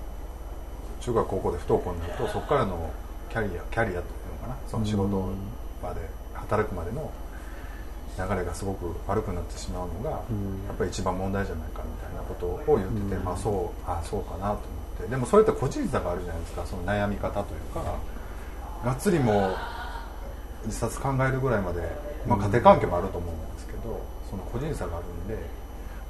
[1.01, 2.91] 中学高校で不登校になるとそこからの
[3.29, 4.16] キャリアキャリアっていうの
[4.47, 4.57] かな。
[4.67, 5.31] その仕事
[5.81, 6.01] 場で
[6.33, 7.11] 働くまでの
[8.17, 10.17] 流れがすごく悪くなってしまうのが、や
[10.73, 14.57] っぱり一番問題じゃないかみたいなことを言ってて、まあそうあそうかなと思っ
[15.03, 15.07] て。
[15.07, 16.65] でもそれって個人差があるじゃないですか。
[16.65, 17.83] その悩み方というか
[18.83, 19.55] がっつりもう
[20.65, 21.81] 自殺考えるぐらいまで、
[22.27, 25.37] まあ、家庭関係もあると思うんですけどその個人差があるんで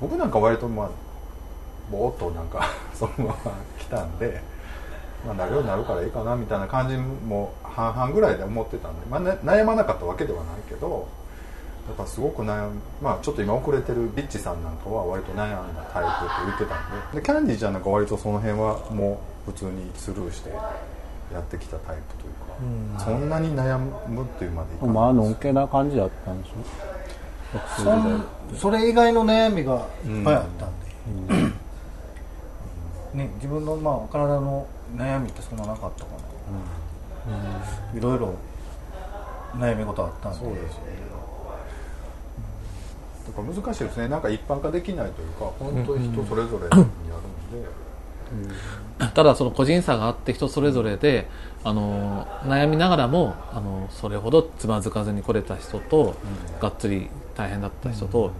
[0.01, 0.89] 僕なんか割とまあ
[1.91, 4.41] ぼーっとなんか そのまま来たんで、
[5.25, 11.07] まあ、なるようになるからいいかなみたいな感じも半々ぐらいで思ってたんで、まあ、ね悩まなかったわけではないけど
[11.89, 20.49] だからすごく悩んまあちょっと今遅れてるビッチさんなんかは割と悩んだタイプって言ってたんででキャンディーちゃんなんか割とその辺はもう普通にスルーして
[21.33, 26.53] やってきたタイプというか、そんなに悩むっていうまでいかないまあのんけな感じだったんでしょ？
[28.53, 30.69] そそれ以外の悩みがいっぱいあったん
[31.27, 31.33] で、
[33.13, 38.33] ね、自分のまあ体の悩みってそんななかったかな、いろいろ
[39.55, 40.39] 悩み事あったんで。
[40.39, 41.07] そうですよね。
[43.27, 44.07] だから難しいですね。
[44.07, 46.85] なんか一般化できないというか本当に人それぞれにあるん
[47.61, 51.27] で、ただその個人差があって人それぞれで
[51.65, 56.15] あの悩みながらもあのそれほどつまずかずに来れた人と、
[56.61, 58.31] がっつり大変だった人と、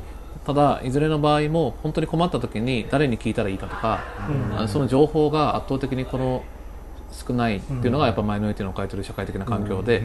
[0.48, 4.00] ただいずれの場合も本当に困った時に誰に聞いたらいいかとか、
[4.58, 6.42] あその情報が圧倒的にこの
[7.12, 10.04] 少ないっていうのがやっぱマイノリティの置かれている社会的な環境で、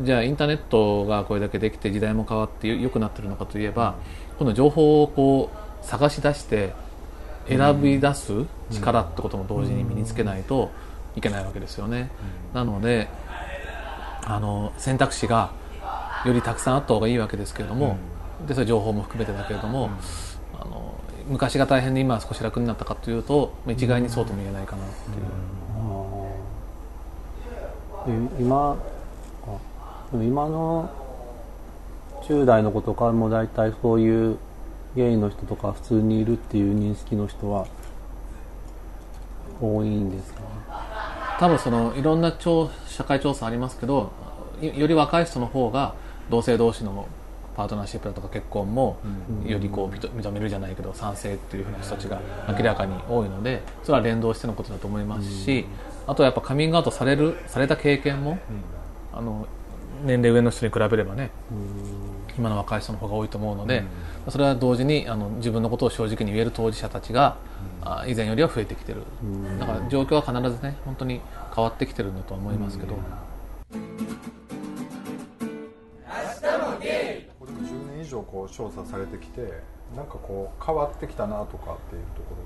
[0.00, 3.96] じゃあインターネットがこれだけできて時代も変わって良くなってるのかといえば
[4.38, 6.72] この情報をこう探し出して
[7.48, 8.32] 選び出す
[8.70, 10.70] 力ってことも同時に身につけないと
[11.16, 12.10] いけないわけですよね。
[12.54, 13.08] なので
[14.24, 15.50] あの選択肢が
[16.24, 17.98] よりたくさんあった方がいいわけですけれども、
[18.46, 19.90] でそれ情報も含めてだけれども、
[20.60, 20.94] あの
[21.28, 24.86] 昔が大変で今は少し楽になったかというと一概にそうとも言えないかなっ
[28.04, 28.28] ていう。
[28.36, 28.76] で今
[30.10, 30.90] でも今の
[32.22, 34.38] 10代の子とかも大体そういう
[34.94, 37.66] ゲイの人とか普通にいるっていう認識の人は
[39.60, 40.40] 多いんですか？
[40.40, 40.46] ね
[41.38, 44.12] 多分そのいろんな調社会調査ありますけど
[44.60, 45.94] よより若い人の方が
[46.28, 47.06] 同性同士の
[47.56, 48.98] パートナーシップだとか結婚も
[49.46, 55.66] よりこう認認めるじゃないけど賛成っていうふうな人たちが明らかに多いのでそれは連動してのことだと思いますし
[56.06, 58.38] あとはやっぱカミングアウトされるされた経験も
[59.12, 59.46] あの
[60.04, 61.30] 年齢上の人に比べればね
[62.38, 63.84] 今の若い人の方が多いと思うので、
[64.28, 67.36] それは同時にあの自分のことを正直に言える当事者たちが、
[67.82, 69.02] あ以前よりは増えてきてる、
[69.60, 71.20] だから状況は必ずね本当に
[71.54, 72.96] 変わってきてるんだとは思いますけど、
[78.22, 79.40] 10年以上こう調査されてきて
[79.96, 82.36] なんかこう変わってきたなとかっていうとこ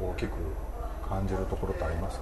[0.00, 2.20] ろって大きく感じるところってあります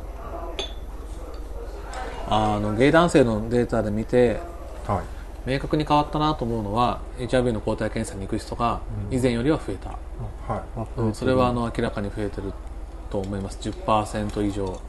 [2.28, 4.40] あのゲイ男性のデータで見て
[4.86, 5.04] かはい。
[5.46, 10.62] 明確に変わったなと思うのは HIV の抗体検査に行く人が以前よりは増えた、はい。
[10.76, 12.52] あうんそれはあの明らかに増えてる
[13.10, 13.58] と思います。
[13.60, 14.80] 10%以上増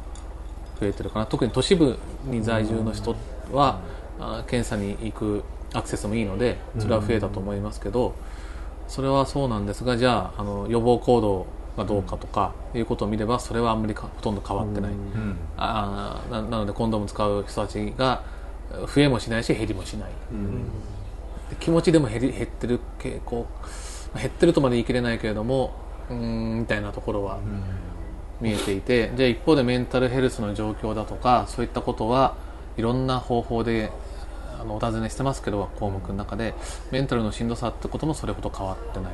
[0.88, 1.26] えてるかな。
[1.26, 3.16] 特に都市部に在住の人
[3.52, 3.80] は、
[4.20, 8.14] あ検査に行くアクセスもいいのでそれは増えたと思いますけど、
[8.88, 15.38] それはそうなんですがじゃああの予防行動がどうかとかいうことを見ればそれはあんまりかほとんど変わってない、うん。
[15.58, 18.24] あーななのでコンドーム使う人たちが
[18.94, 20.10] 増えもしないし減りもしない、
[21.50, 23.48] で気持ちでも減り減ってる傾向。
[24.14, 25.72] 減ってるとまで言い切れないけれども
[26.10, 27.40] うーんみたいなところは
[28.42, 32.36] 見えていて、じゃあ一方でメンタルヘルスの状況だとかそういったことは
[32.76, 33.90] いろんな方法で
[34.62, 36.54] あのお尋ねしてますけど項目の中で
[36.92, 39.14] メンタルのしんどさってこともそれほど変わってない。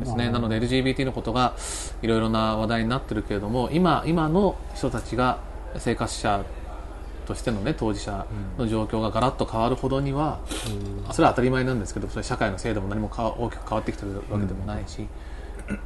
[0.00, 0.30] ですね。
[0.30, 1.54] なので LGBT のことが
[2.02, 5.40] いろいろな話題になってるけれども今今の人たちが
[5.76, 6.44] 生活者
[7.26, 10.40] としての、ね、当事者の状況がガラッと変わるほどには、
[11.12, 15.06] それは当たり前なんですけどそれ社会の制度も何も変わ大きく変わってきてるわけでもないし、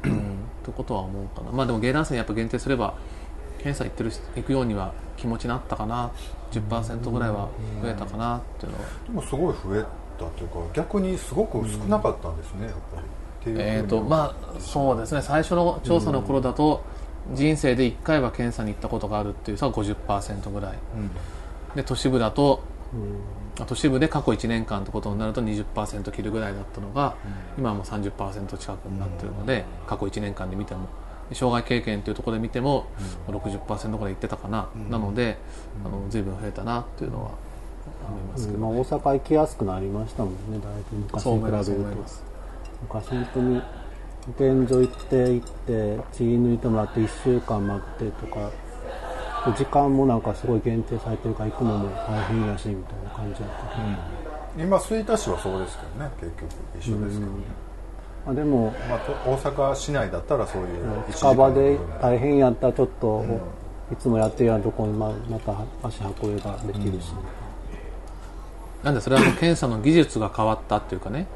[0.03, 0.37] うん。
[0.63, 1.51] ということは思うかな。
[1.51, 2.93] まあでも芸男性にやっぱ限定すれば
[3.63, 6.11] 検査行ってる人行くようには気持ちになったかな
[6.51, 7.47] 10%ぐらいは
[7.81, 8.85] 増えたかなっていうのは。
[9.07, 9.85] でもすごい増え
[10.19, 13.07] たというか逆にすごく少なかったんですね、やっぱり。
[13.45, 15.21] えーとまあ、そうですね。
[15.21, 16.83] 最初の調査の頃だと、
[17.33, 20.73] 人生で1回は検査に行ったことがあるっていう人は50%ぐらい。
[20.95, 21.11] うん。
[21.75, 22.61] で都市部だと、
[23.59, 27.15] あ都市部で過去1年間ってことになると20%切るぐらいだったのが、
[27.57, 30.87] 今はもう30%近くになってるので、過去1年間で見ても
[31.31, 32.87] 障害経験というところで見ても、
[33.27, 35.37] 60%ぐらいいってたかな、なので
[35.85, 37.31] あの随分増えたなっていうのは
[38.07, 41.73] 思いますけど、まあ、大阪行きやすくなりましたもんねだいぶ昔そうに比べると。
[42.83, 43.61] 昔本当に
[44.25, 48.51] 保健所行って行って血抜いてもらって1週間待ってとか
[49.57, 53.55] 時間もなんかすごい限定されてるから行くのも大変やしみたいな感じだった。
[54.55, 56.51] けど、今吹田市はそうですけどね結局。
[56.79, 57.43] 一緒ですけどね、
[58.25, 63.25] まあ、でもまあ、と大阪市内だったらそういう近場で大変やったらちょっと、
[63.91, 67.13] いつもやってるようなところにままた足運びができるし、
[68.81, 71.27] なんでそれはあの検査の技術が変わったっていうかね、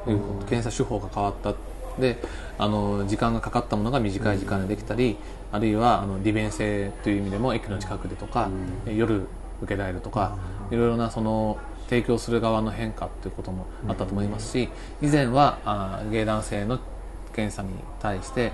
[0.50, 1.54] 検査手法が変わった。
[2.00, 2.21] で
[2.60, 5.17] あの時間がかかったものが短い時間でできたり、
[5.52, 8.50] あるいはあの利便性という意味でも駅の近くでとか、
[8.86, 9.28] 夜
[9.62, 10.38] 受けられるとか、
[10.71, 11.58] いろいろなその
[11.89, 14.69] 提供する側の変化っていうこともあったと思いますし、
[15.02, 16.80] 以前はあゲイ男性の
[17.34, 17.69] 検査に
[18.00, 18.52] 対して、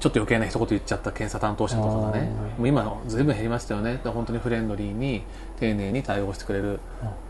[0.00, 4.00] ちょっと余計な一言言っちゃった検査担当者とかがね、もう今ずいぶん減りましたよね。
[4.02, 5.22] で本当にフレンドリーに
[5.58, 6.80] 丁寧に対応してくれる、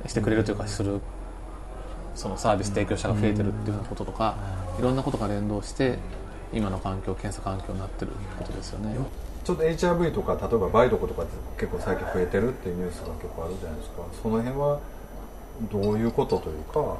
[0.06, 1.00] してくれるというかする
[2.14, 4.36] そのサービス提供者が増えてるっていうようなこととか、
[4.78, 5.98] いろんなことが連動して
[6.52, 8.96] 今の環境検査環境になってることですよね。
[9.44, 13.96] ちょっと HIV とか例えば梅毒とかって結構最近増えてるっていうニュースが結構あるじゃないですか。
[14.22, 14.80] その辺は
[15.72, 16.96] どういうことというか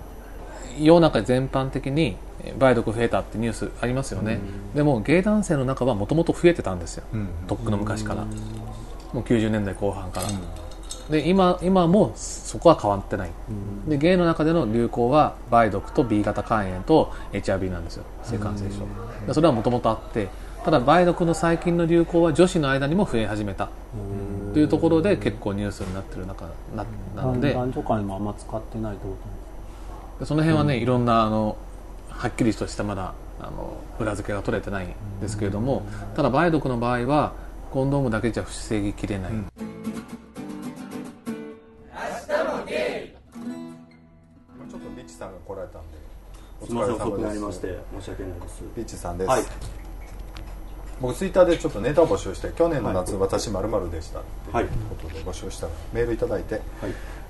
[0.78, 2.16] 世の中全般的に
[2.58, 4.40] 梅毒増えたってニュースありますよね、
[4.74, 7.04] でもゲイ男性の中はもともと増えてたんですよ、
[7.46, 8.24] とっくの昔から、
[9.12, 10.28] もう90年代後半から、
[11.10, 13.30] で今今もそこは変わってない、
[13.88, 18.04] でゲイの中での流行は梅毒と B 型肝炎と HIV なんですよ。
[18.22, 18.80] 性感染症、
[19.26, 20.28] でそれはもともとあって
[20.64, 23.68] ただ梅毒の最近の流行は女子の間にも増え始めた。
[24.54, 27.52] というところで結構ニュースになってる中ななので。
[27.52, 29.14] 男女間にもあんま使ってないってこ
[30.20, 31.56] でその辺はね、いろんなあの
[32.08, 35.82] はっきりとしたまだあの裏付けが取れてないんですけれども、
[36.14, 37.32] ただ梅毒の場合は
[37.70, 39.38] コンドームだけじゃ防ぎきれない、ちょ
[44.78, 45.98] っとビッチさんが来られたんで
[46.62, 46.72] おす。
[46.72, 48.62] みません遅くなりでまして申し訳ないです。
[48.76, 49.42] ビッチさんです、はい
[51.00, 54.66] 僕ツイッターでちょっとネタ募集して去年の夏、私まるでしたとはいい。
[54.68, 56.62] うことで募集したらメールいただいて、はい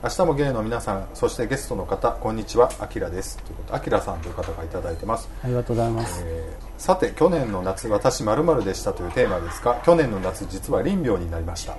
[0.03, 11.77] 明日もゲイの皆さんそしてゲストの方こんにちはあきらですということあきらさんという方がいただいてます、とありがとうございます、えーさて去年の夏私まるでしたというテーマですが去年の夏実は臨病になりました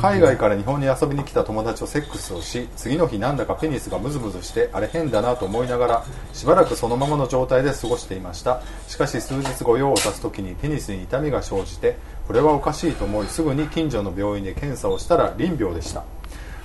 [0.00, 8.62] 海外から日本に遊びに来た友達とセックスをし次の日なんだかペニスがムズムズしてあれ変だなと思いながらしばらくそのままの状態で過ごしていました。
[8.86, 11.96] しかし数日後用を足す時にペニスに痛みが生じて
[12.28, 16.04] これはおかしいと思いすぐに近所の病院で検査をしたら臨病でした。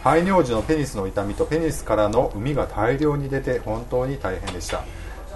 [0.04, 4.84] 排尿時のペニスの痛みとペニスからの膿が大量に出て本当に大変でした。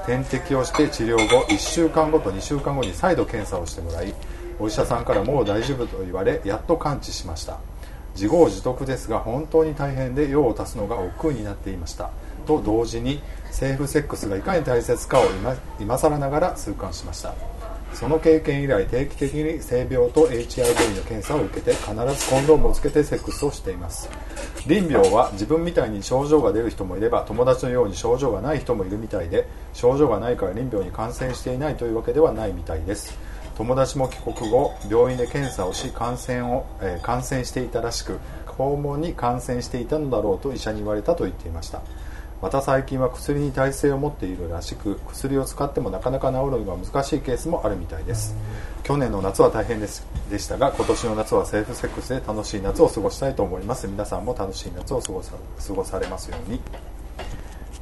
[0.06, 4.14] 点滴をして治療後1週間後と2週間後に再度検査をしてもらい
[4.60, 7.58] お医者さんからもう大丈夫と言われやっと完治しました。
[8.18, 12.10] 自業自得ですが本当に大変で用を足すのが億劫になっていました。
[12.48, 17.36] と同時にセーフセックスがいかに大切かを今今更ながら痛感しました。
[17.94, 24.10] その経験以来定期的に性病と HIV の検査を受けて必ずコンドームをつけてセックスをしています。
[24.66, 33.18] 臨病は自分みたいに症状が出る人もいれば友達のように症状がない人もいるみたいで症状がないから臨病に感染していないというわけではないみたいです。
[33.58, 41.82] 友達も帰国後病院で検査をし感染を、えー感染していたらしく訪問に感染していたのだろうと医者に言われたと言っていました。
[42.40, 48.36] また最近は薬に耐性を持っているらしく薬を使ってもなかなか治るのが難しいケースもあるみたいです。
[48.84, 53.88] 去年の夏は大変ですでしたが今年の夏はセーフセックスで楽しい夏を過ごしたいと思います。
[53.88, 55.34] 皆さんも楽しい夏を過ごさ
[55.68, 56.62] 過ごされますように。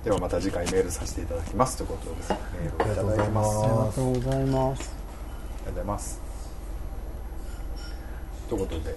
[0.05, 2.29] ではまた次回メールさせていただきますということです。
[2.31, 3.49] メールをいただいてます。
[3.49, 4.95] ありがとうございます。
[5.01, 5.04] あ
[5.65, 6.21] りがとうございます。
[8.49, 8.95] ということで、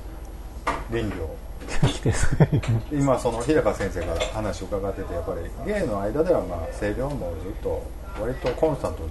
[0.90, 1.36] 林業。
[2.92, 7.82] 今その日高先生から話を伺っててやっぱりゲイの間ではまあ性病もずっと
[8.20, 9.10] 割とコンスタントに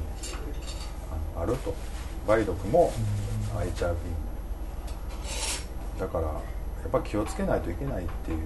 [1.39, 1.73] あると。
[2.27, 2.91] 梅毒も
[3.57, 3.95] HIV も
[5.97, 6.33] だからや
[6.87, 8.39] っぱ気をつけないといけないっていう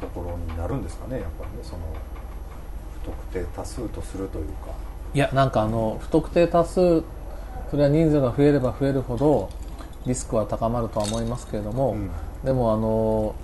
[0.00, 1.64] ところになるんですかねやっぱりね。
[1.64, 1.80] その
[3.02, 4.70] 不特定多数とするというか。
[5.14, 7.02] いやなんかあの不特定多数
[7.70, 9.50] それは人数が増えれば増えるほど
[10.06, 12.10] リスクは高まるとは思いますけれども、うん。
[12.44, 13.34] でもあの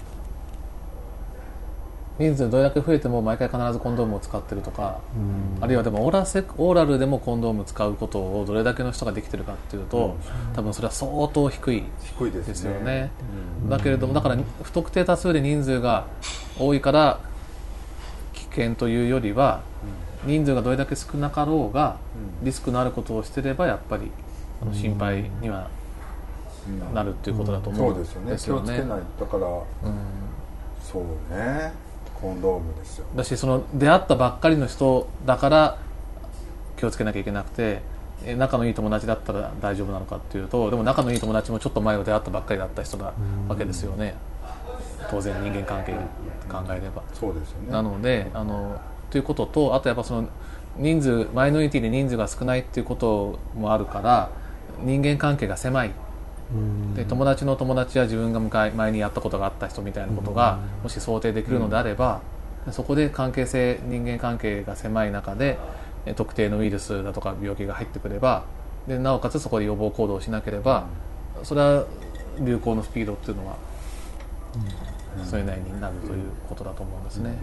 [2.17, 5.01] 人数どれだけ増えても毎回必ずコンドームを使ってるとか、
[5.61, 10.17] あるいはでもオーラセオーラルでもコンドーム使うことをどれだけの人ができてるかっていうと、
[10.55, 11.83] 多分それは相当低い
[12.17, 12.53] 低いですね。
[12.53, 13.11] ですよね、
[13.69, 16.07] だけれどもだから不特定多数で人数が
[16.57, 17.19] 多いから
[18.33, 19.63] 危険というよりは、
[20.27, 21.97] 人数がどれだけ少なかろうが、
[22.43, 24.11] リスクのあることをしてればやっぱり
[24.63, 25.69] あの心配には
[26.93, 28.31] なるっていうことだと思そううんですよね。
[28.31, 28.67] ですよね。
[28.67, 29.47] 気をつけないだから、
[30.83, 31.03] そう
[31.35, 31.73] ね。
[32.21, 33.07] コンドームですよ。
[33.15, 35.79] だしその出会ったばっかりの人だから
[36.77, 37.83] 気をつけなきゃいけなくて
[38.25, 43.13] え仲のいい友達だったら大丈夫なのかっていうとでも仲のいい友達もちょっと前は出会ったばっかりだった人な
[43.49, 44.15] わけですよね。
[45.11, 45.93] 当然人間関係
[46.49, 47.03] 考えれば。
[47.13, 47.73] そうですよね。
[47.73, 48.81] なのであの
[49.15, 50.29] ということとあとやっぱその
[50.77, 54.29] 人数マイノリティで人数が少ないっていうこともあるから
[54.83, 55.93] 人間関係が狭い。
[56.97, 62.23] で友達の友達や自分が向前にやったことがあった人みたいなことがもし想定できるのであれば、
[62.73, 65.59] そこで関係性人間関係が狭い中で
[66.07, 68.45] え特定のウイルスだとか病気が入ってくれば
[68.89, 70.87] でなおかつそこで予防行動をしなければ
[71.45, 71.87] それは
[72.41, 73.57] 流行のスピードっていうのは
[75.25, 77.37] それなりになるということだと思うんですね。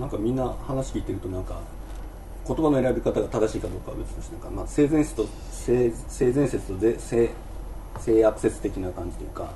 [0.00, 1.60] なんかみんな話聞いてるとなんか
[2.48, 7.30] 言葉の選び方が正しいかどうかは別としてなんか、まあ、性善説と性性善説とで性
[7.98, 9.50] 性悪説的な感じというか、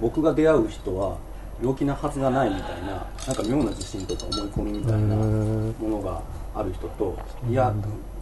[0.00, 1.16] 僕が出会う人は
[1.60, 6.22] 病気なはずがないみたいななんか妙な自信とか思い込みみたいなものが
[6.54, 7.74] ある人といや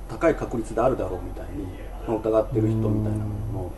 [0.09, 1.67] 高い確率であるだろうみたいに
[2.07, 3.73] まあ疑ってる人みたいなのの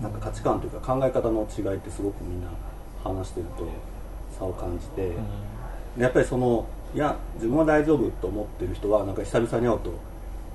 [0.00, 2.48] なんか価値観というか考え方の違いってすごくみんな
[3.02, 3.66] 話してると
[4.38, 5.08] 差を感じて。
[5.08, 5.14] で
[5.98, 9.92] やっぱりそのいや自分は大丈夫と思ってる人はなんか久々に会うと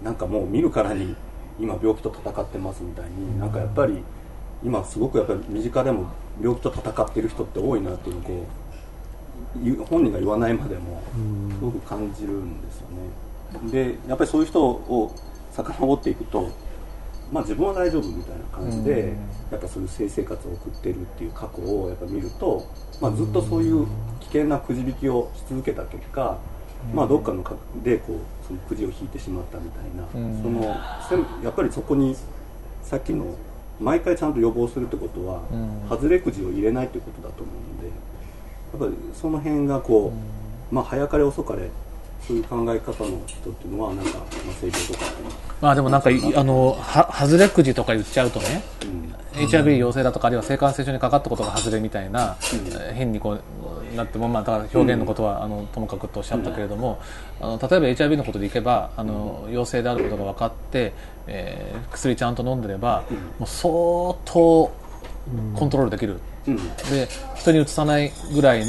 [0.04, 1.16] なんかもう見るからに
[1.60, 4.04] 今病気と戦ってますみたいになんかやっぱり
[4.64, 6.08] 今すごくやっぱり身近でも
[6.42, 8.46] 病気と戦ってる人って多いなっていうのをこ
[9.62, 11.02] う本人が言わないまでも
[11.52, 13.72] すごく感じるんですよね。
[13.72, 15.14] でやっぱりそういう人を
[15.52, 16.50] 遡っていくと
[17.34, 19.14] まあ自分は大丈夫みたいな感じで
[19.52, 22.66] やっぱそういう性生活を送ってるっていう過去をやっぱ見ると、
[23.02, 23.88] まあ、ずっとそういう
[24.20, 26.38] 危険なくじ引きをし続けた結果
[26.94, 30.06] まあ、どっかのかでこうそのくじを引いてしまったみたいな、
[30.42, 30.66] その
[31.42, 32.16] やっぱりそこに
[32.82, 33.36] さっきの
[33.80, 35.42] 毎回ちゃんと予防するってことは、
[35.90, 40.12] 外れくじを入れないってことだと思うのでやっぱりその辺がこ
[40.72, 41.70] う、まあ、早かれ遅かれ
[42.28, 45.06] そういう考え方の人っていうのはなんか、まあ、成長とか
[45.62, 48.64] まあでもなんかいあのは外れくじとか言っちゃうとね、
[49.36, 53.42] HIV 陽性だとかあるいは性感染症にかかったことが外れみたいな、えー変にこう
[53.96, 57.00] なってもまあだから表現のことは、あのともかくとおっしゃったけれども、
[57.40, 60.94] あの例えば HIV のことでいけばあの陽性であることが分かって、
[61.28, 63.04] えー薬ちゃんと飲んでれば、
[63.40, 63.70] もう相
[64.26, 64.72] 当
[65.56, 68.64] コントロールできる、で人にうつさないぐらい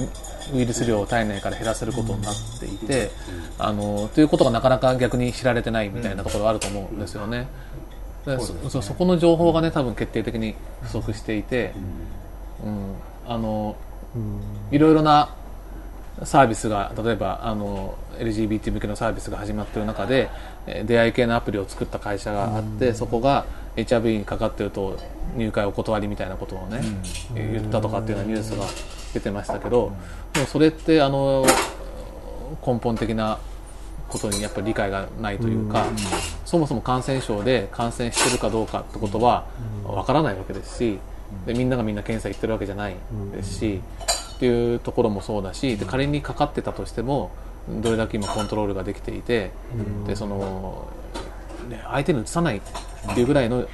[0.52, 3.10] ウイルス量を体内から減らせることになっていて、
[3.58, 7.48] あのということがなかなか逆に知られてないみたいなところがあると思うんですよね。
[8.26, 11.72] でそそそこの情報がね多分決定的に不足していて、
[12.64, 12.94] うん。
[13.26, 13.74] あの
[14.70, 15.34] いろいろな
[16.24, 20.28] サービスが例えばあの LGBT 向けのサービスが始まっている中で
[20.66, 24.98] えー出会い系のアプリを作った会社があって、そこが HIV にかかっていると
[25.36, 26.80] 入会お断りみたいなことをね、
[27.34, 28.64] 言ったとかっていうようなニュースが
[29.12, 29.92] 出てましたけど、
[30.32, 31.44] でもそれってあの
[32.66, 33.38] 根本的な
[34.08, 35.86] ことにやっぱり理解がないというか、
[36.44, 39.46] そもそも感染症で感染してるかどうかってことは
[39.84, 40.98] わからないわけですし、
[41.46, 42.94] でみんながみんな検査行ってるわけじゃない
[43.32, 43.80] ですし、
[44.36, 47.30] っていうところもそうだしで仮にかかってたとしても
[47.80, 49.50] どれだけ今コントロールができていて、
[50.06, 50.86] でその、
[51.64, 52.60] ね、相手にうつさないっ
[53.14, 53.68] ていうぐらいの,、う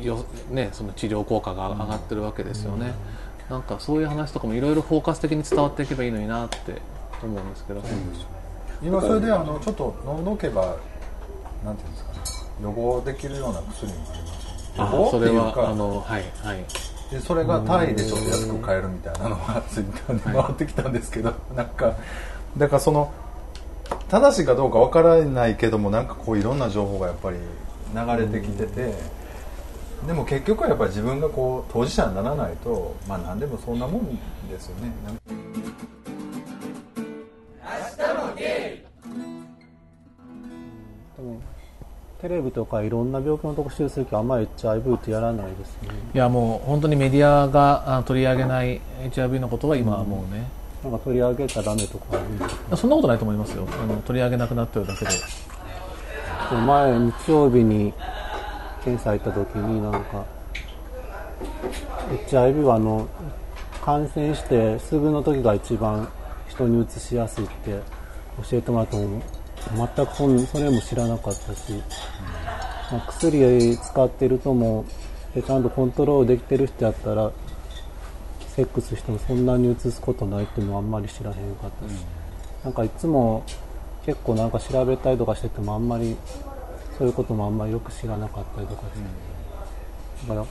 [0.00, 2.94] んよね、その治療効果が上がってるわけですよね。
[3.48, 6.56] なんかそういう話とかもいろいろ包括的に伝わっていけばいいのになって
[7.22, 7.82] 思うんですけど、
[8.82, 10.76] 今それであのちょっと飲んどけば
[11.64, 12.18] なんていうんですかね
[12.62, 14.46] 予防できるような薬もあります
[14.76, 16.64] 予あ防それはっていうかあのはいはい。
[17.10, 21.96] でそれがタイでちょっと安く買えるみたいなのがツイッターで回ってきたんですけど、なんか
[22.56, 23.12] だからその
[24.08, 27.36] 正しいかどうかわからないけどもなんかこういろんな情報がやっぱり
[27.94, 28.94] 流れてきてて、
[30.06, 34.18] でも結局はやっぱり自分がこう当事者にならないとまあ何でもそんなもん
[34.48, 34.92] ですよね。
[35.04, 35.20] なんか
[41.16, 41.40] でも
[42.20, 45.88] テレビとかいろんな病気の特集するけどあんまり HIV ってやらないですね。
[46.14, 50.46] いやもう本当にメディアがあ取り上げない HIV のことは今はもうね、
[50.84, 52.76] なんか取り上げちゃダメとかあるんですか？
[52.76, 53.66] そんなことないと思いますよ。
[53.82, 55.10] あの取り上げなくなってるだけで。
[56.50, 57.92] 前日曜日に
[58.84, 60.24] 検査行った時になんか
[62.30, 63.08] HIV はあの
[63.84, 66.08] 感染してすぐの時が一番
[66.48, 67.80] 人にうつしやすいって
[68.48, 69.08] 教えてもらったの。
[69.08, 69.22] も
[69.96, 71.72] 全くそれも知らなかったし、
[72.92, 74.84] まあ薬使ってるとも
[75.34, 77.32] でちゃんとコントロールできてる人やったら
[78.56, 81.92] セックスしてもそんなにうつすことないっていうのはあんまり知らへんかったし、
[82.64, 83.44] なんかいつも
[84.06, 86.16] 結構なんか調べたりとかしててもあんまり
[86.96, 88.88] そういうこともあんまりよく知らなかったりとかし
[90.24, 90.46] て、だから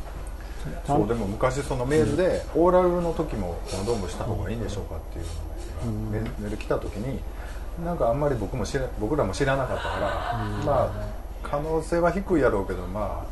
[0.86, 5.26] そうでも昔そのメールでオーラルの時もコンドームした方がいいんでしょうかっていう。
[5.26, 5.32] の
[6.12, 7.20] がメメール来た時に
[7.84, 10.08] なんかあんまり僕も知ら僕らも知らなかったから、
[10.64, 10.92] まあ
[11.44, 13.26] 可能性は低いやろうけどま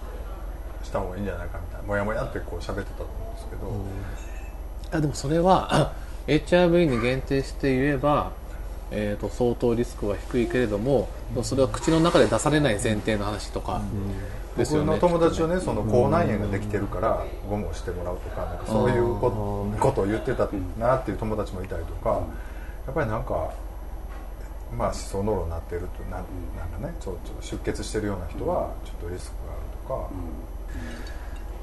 [0.82, 3.72] あした方がいいんじゃないかみたいなもやもやってこう喋ってたと思うんですけど、
[4.94, 5.94] あでもそれは
[6.28, 8.32] HIV に限定して言えば、
[8.92, 11.10] えー、と相当リスクは低いけれども
[11.42, 13.82] それは口の中で出されない前提の話とか
[14.56, 22.22] ですよね、僕の友達はねその口内炎ができてるからゴムをしてもらうとかなんかそういうこことを言ってたなっていう友達もいたりとか
[22.86, 23.52] やっぱりなんか
[24.78, 26.26] まあ思想ノロになってるとなん
[26.56, 30.10] なんかねちょちょ出血してるような人はちょっとリスクがあるとか、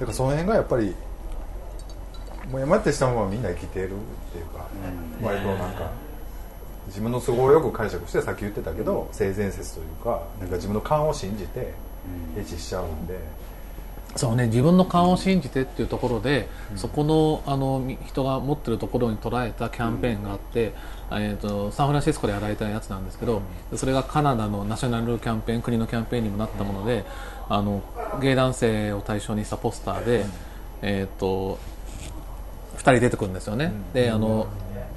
[0.01, 0.95] だからその辺がやっぱり
[2.51, 3.93] もう山ってしたままみんな生きてるっ
[4.33, 4.67] ていうか、
[5.23, 5.91] 割となんか
[6.87, 11.73] 自分の都合をよく解釈してさっき言ってたけど、性善説というかなんか自分の勘を信じて
[12.37, 13.19] エッチしちゃうんで、
[14.17, 20.73] そうね自分の勘を信じてっていうところで、そこのあのみ人が持ってるところに捉えたキャンペーンがあって、
[21.13, 23.43] えー、とサンフランシスコでやられたやつなんですけど、
[23.77, 27.05] それがカナダのナショナルキャンペーン国のキャンペーンにもなったもので、
[27.49, 27.83] あの
[28.21, 30.25] ゲイ男性を対象にしたポスターで、
[30.83, 31.59] えー、と
[32.81, 34.47] 2人出てくるんですよね、であの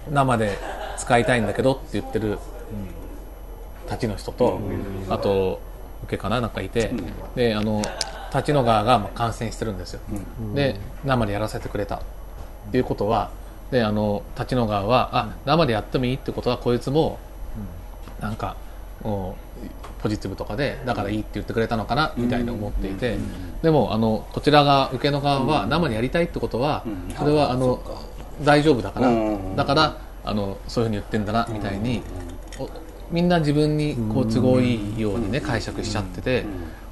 [0.09, 0.57] 生で
[0.97, 2.39] 使いたいんだけどって言ってる
[3.86, 4.59] 立ちの人と、
[5.09, 5.59] あと
[6.03, 6.93] 受けかななんかいて、
[7.36, 7.81] であの
[8.29, 9.99] 立ちの側がまあ感染してるんですよ、
[10.55, 11.97] で生でやらせてくれた。
[11.97, 12.01] っ
[12.71, 13.29] ていうことは
[13.71, 17.19] であの立ちの側はあ生でやってもいいってことはこいつも
[18.21, 18.55] なんか
[19.03, 19.43] もう
[20.04, 23.18] ポジティブとかでだからいいって言ってくれたのかなみたいに思っていて
[23.62, 26.84] でもあのこちらが受けの側は生でやりたいってことは
[27.18, 27.82] それはあの
[28.43, 29.10] 大丈夫だから
[29.56, 32.01] だからあのそういうふうに言ってんだなみたいに
[32.60, 32.70] お
[33.12, 36.45] みんな自分にこう都合いいようにね解釈しちゃってて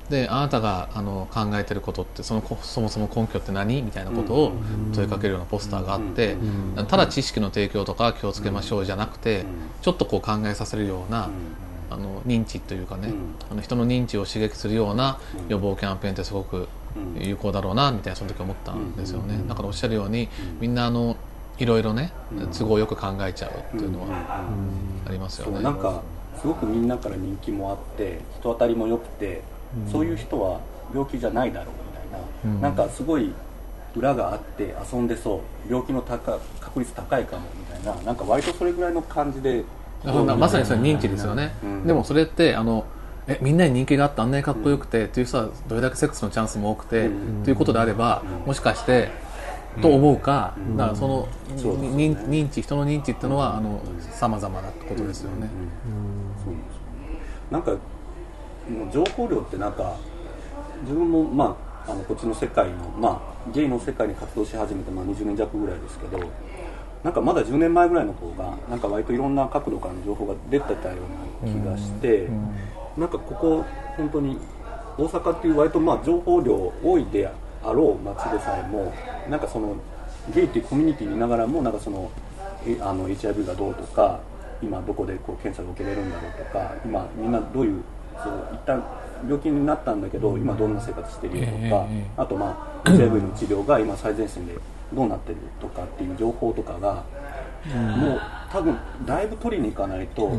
[0.09, 3.82] であなたがあの考えてることってそのこそもそも根拠って何？
[3.82, 4.51] みたいなことを
[4.93, 6.36] 問いかけるようなポスターがあって
[6.89, 9.45] ただ知識の提供とか気をつけましょうじゃなくて
[9.82, 11.30] ちょっとこう考えさせるような
[11.91, 13.13] あの認知というかね
[13.49, 15.19] あの人の認知を刺激するような
[15.49, 16.67] 予防キャンペーンってすごく
[17.17, 19.41] 有効だろうなみたいなその時思ったんですよね。
[19.47, 20.29] だからおっしゃるように
[20.59, 21.15] みんなあの
[21.57, 22.11] いろいろね
[22.57, 24.07] 都合よく考えちゃうっていうのは
[25.07, 25.61] ありますよね。
[25.61, 26.01] なんか
[26.39, 29.41] すごくみんなから人気もあって人当たりも良くて、
[29.91, 30.59] そういう人は
[30.93, 31.75] 病気じゃないだろう
[32.45, 33.31] みたいな、なんかすごい
[33.95, 35.35] 裏があって遊んでそ
[35.67, 35.69] う。
[35.69, 38.01] 病気の高確率高いかもみたいな。
[38.01, 39.63] なんか割とそれぐらいの感じで
[40.04, 41.88] まさにそれ認知ですよね、うん。
[41.88, 42.86] でもそれってあの
[43.28, 47.10] えみんなに人気があってあんなにかっこよくて、っていう人はどれだけセックスのチャンスも多くて、
[47.43, 49.10] ということであれば、もしかして、
[49.82, 53.80] と思うか、だからその、認認知人の認知っていうのはあの
[54.12, 55.49] 様々なってことですよね、
[56.43, 57.20] そうですよね。
[57.52, 59.95] なんかもう情報量ってなんか
[60.82, 66.20] 自分もまああのこっちの世界のまあゲイの世界に活動し始めてまあ20年弱ぐらいですけど
[67.04, 70.97] なんかまだ10年前ぐらいの方がなんか割といろんな角度からの情報が出てたよ
[71.43, 72.28] うな気がして、
[72.97, 73.66] なんかここ
[73.97, 74.38] 本当に
[74.97, 77.28] 大阪っていう割とまあ情報量多いで
[77.64, 78.93] あろう街でさえも
[79.30, 79.76] なんかその
[80.34, 82.12] ゲイっていうコミュニティにいながらもなんかその
[82.66, 84.20] えあの HIV がどうとか
[84.62, 87.82] 今どこでこう検査を受けれるんだろうとか今みんなどういう
[88.24, 88.84] そう一旦
[89.24, 94.56] 病気になったんだけど今どんな生活してるよとか、ええあとまあ HIV の治療が今最前線で
[94.93, 97.03] どうなってるとかっていう情報とかが、
[97.97, 98.21] もう
[98.51, 100.31] 多分だいぶ取りに行かないと,、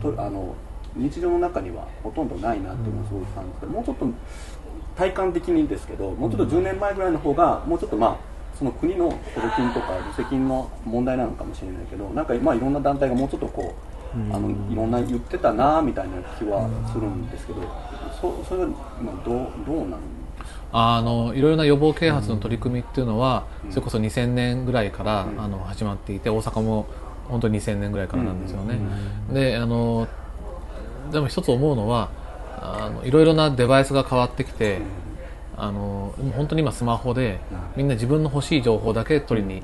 [0.00, 0.54] とあの
[0.96, 4.06] 日常の中にはほとんどないなっていうのはすごい感じてもうちょっと
[4.96, 8.16] 体感的にですけどもうちょっと10年前ぐらいの方がもうちょっとまあ
[8.58, 13.74] その国の補助金とか助成金の問題なのかもしれないけどなんかまあいろんな団体がもうちょっとこ
[14.16, 17.62] う、あのいろんな言ってたなみたいな気はするんですけど、
[18.20, 18.68] そそれは
[19.00, 20.00] 今どうどうなん
[20.72, 26.86] あのいろいろな予防啓発の取り組みっていうのは、それこそ2000年ぐらいから、あの始まっていて大阪も
[27.28, 28.78] 本当に2000年ぐらいからなんですよね、
[29.32, 30.08] であの
[31.10, 32.10] でも一つ思うのは
[32.60, 34.80] あのいろいろなデバイスが変わってきて、
[35.56, 37.40] あの本当に今スマホで
[37.76, 39.62] みんな自分の欲しい情報だけ取りに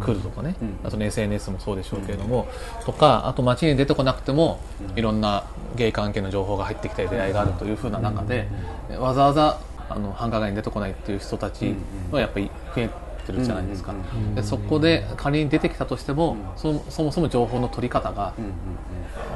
[0.00, 2.48] 来るとかね、あとね SNS もそうでしょうけれども、
[2.84, 4.58] とかあと街に出てこなくても
[4.96, 5.44] いろんな
[5.76, 8.48] ゲイ関係の情報が入ってきたり出会いがあるというふうな中で、
[8.98, 9.58] わざわざ
[9.88, 11.74] あの繁華街に出てこないっていう人たち
[12.10, 12.90] はやっぱり増え
[13.26, 13.94] てるじゃないですか、
[14.34, 18.34] でそこで仮に出てきたとしても、そそもそも情報の取り方が、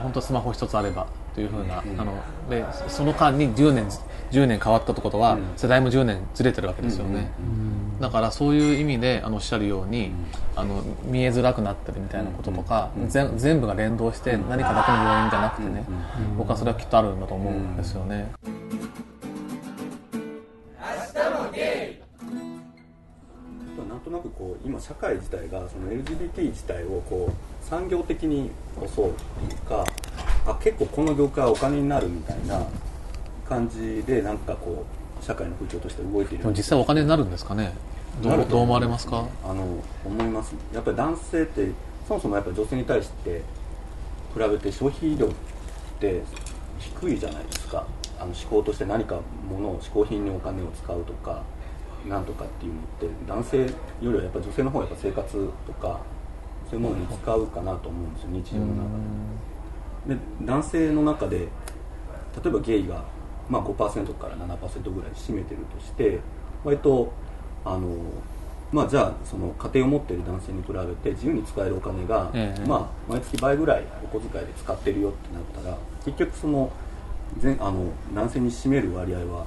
[0.03, 2.13] 本当スマホ一つあればというふうな、あの
[2.51, 3.89] でその間に10年
[4.31, 7.31] 10年変わったってことは、世代も10年ずれてるわけですよね、
[8.01, 10.13] だからそういう意味であのおっしゃるように、
[10.55, 15.85] あの見えづらくなってるみたいなこととか、ぜ全部が連動して何かだけの要因じゃなくてね、
[16.37, 18.33] 僕はそれはきっとあるんだと思うんですよね。
[23.89, 29.13] なんとなくこう今社会自体がその LGBT 自体をこう産業的に襲うっ
[29.49, 29.85] ていうか
[30.47, 32.63] あ結構この業界はお金になるみたいな
[33.49, 34.85] 感じでなんかこ
[35.21, 36.45] う社会の風潮として動いている。
[36.45, 37.55] でも実際お金になるんですか？
[37.55, 37.73] ね
[38.23, 39.07] どうどう思われます？
[39.07, 39.65] かあの
[40.05, 41.69] 思いますやっぱり男性って
[42.07, 43.43] そもそもやっぱり女性に対して
[44.35, 45.31] 比べて消費量っ
[46.01, 46.23] て
[46.79, 47.87] 低いじゃないですか
[48.19, 51.43] あの思考として何か物を嗜好品にお金を使うとか
[52.09, 53.67] なんとかっていうのって男性よ
[54.01, 56.01] りはやっぱ女性の方がやっぱ生活とか
[56.69, 58.83] そういうものに使うかなと思うんですよ日常の中
[60.09, 60.15] で。
[60.15, 61.47] で男性の中で例
[62.47, 63.05] えばゲイが、
[63.49, 66.21] まあ、5%から7%ぐらい占めてるとして
[66.65, 67.13] 割と
[67.65, 67.97] あの
[68.71, 72.67] まあじゃあその家庭を持っている男性に比べて自由に使えるお金が、ええ。
[72.67, 76.71] まあ毎月倍ぐらいお小遣いで使ってるよってなったら結局その
[77.39, 79.45] 全あの男性に占める割合は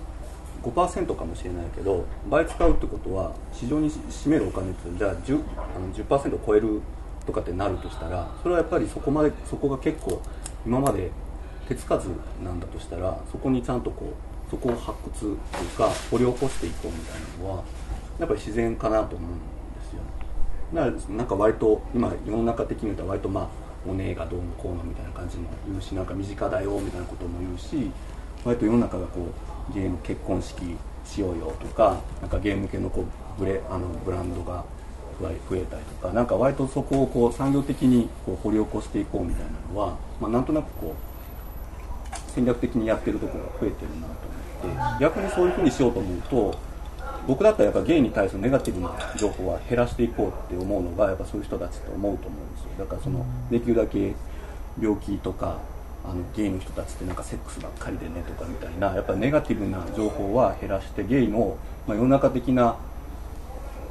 [0.64, 6.82] 5%かもしれないけど倍使うってことは市場に占めるお金ってじゃあ 10, あの10%を超える
[7.26, 10.22] とかってなるとしたらそれはやっぱりそこまでそこが結構
[10.66, 11.12] 今まで
[11.68, 12.10] 手つかず
[12.44, 15.38] なんだとしたらそこにちゃんとこうそこを発掘という
[15.78, 17.64] か掘り起こしていこうみたいなのは
[18.20, 19.42] やっぱり自然かなと思うんで
[19.90, 20.02] すよ
[20.74, 27.92] だからなんか割と今世の中的に言うと割とまあお姉がどうのこうのみたいな感じも言うしなんか身近だよみたいなことも言うし
[28.44, 29.28] 割と世の中がこ
[29.70, 34.64] うゲーム結婚式しようよとかなんかゲーム系のこうブレあのブランドが
[35.22, 41.12] 増えたりとかなんか割とそこをこう産業的にこう掘り起こしていこうみたいなのは、まあ、なんとなくこう
[42.32, 44.14] 戦略的にやってるところが増えてるなと
[44.68, 46.58] 思って逆にそういうふうにしようと思うと
[47.32, 52.70] 僕だったらやっぱゲイに対するネガティブな情報は減らしていこうって思うのがやっぱそういう人たちと思うと思うんですよ。
[52.78, 54.14] だからそのできるだけ
[54.82, 55.60] 病気とか
[56.04, 61.56] あのゲイの人たちってなんかセックスばっかりでねとかみたいなやっぱりネガティブな情報は減らしてゲイの、
[61.88, 62.76] まあ、世の中的な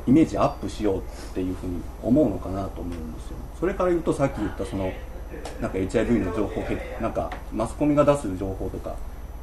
[0.06, 3.36] イメージアップしようっていうふうに思うのかなと思うんですよ。
[3.58, 4.92] それから言うとさっき言ったその
[5.62, 6.62] なんか HIV の情報
[7.00, 8.96] なんかマスコミが出す情報とか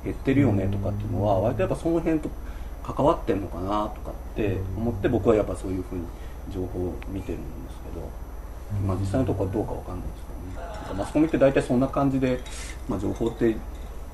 [0.03, 2.29] 減ってるよねとかっていうのは割とやっぱその辺と
[2.93, 6.03] 関わってんのかなとかって思って僕はやっぱそういうふうに
[6.53, 8.09] 情報を見てるんですけど、
[8.87, 10.23] まあ、実際のところはどうかわかんないです
[10.85, 10.99] けどね。
[10.99, 12.39] マスコミって大体そんな感じで、
[12.87, 13.55] まあ、情報って、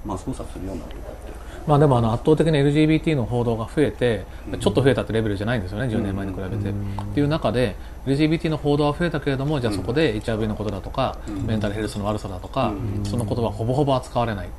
[0.04, 1.34] まあ、操作するようなとかって。
[1.68, 4.26] まあ、でもあの圧倒的に LGBT の報道が増えて
[4.60, 6.70] ちょっと増えたってレベルじゃないんですよね10年前に比べて。
[6.70, 6.74] っ
[7.14, 7.76] ていう中で
[8.06, 12.74] LGBT の報道は増えたけれどもじゃあそこで HIV のことだとかメンタルヘルスの悪さだとか
[13.04, 14.50] そのことはほぼほぼ扱われない。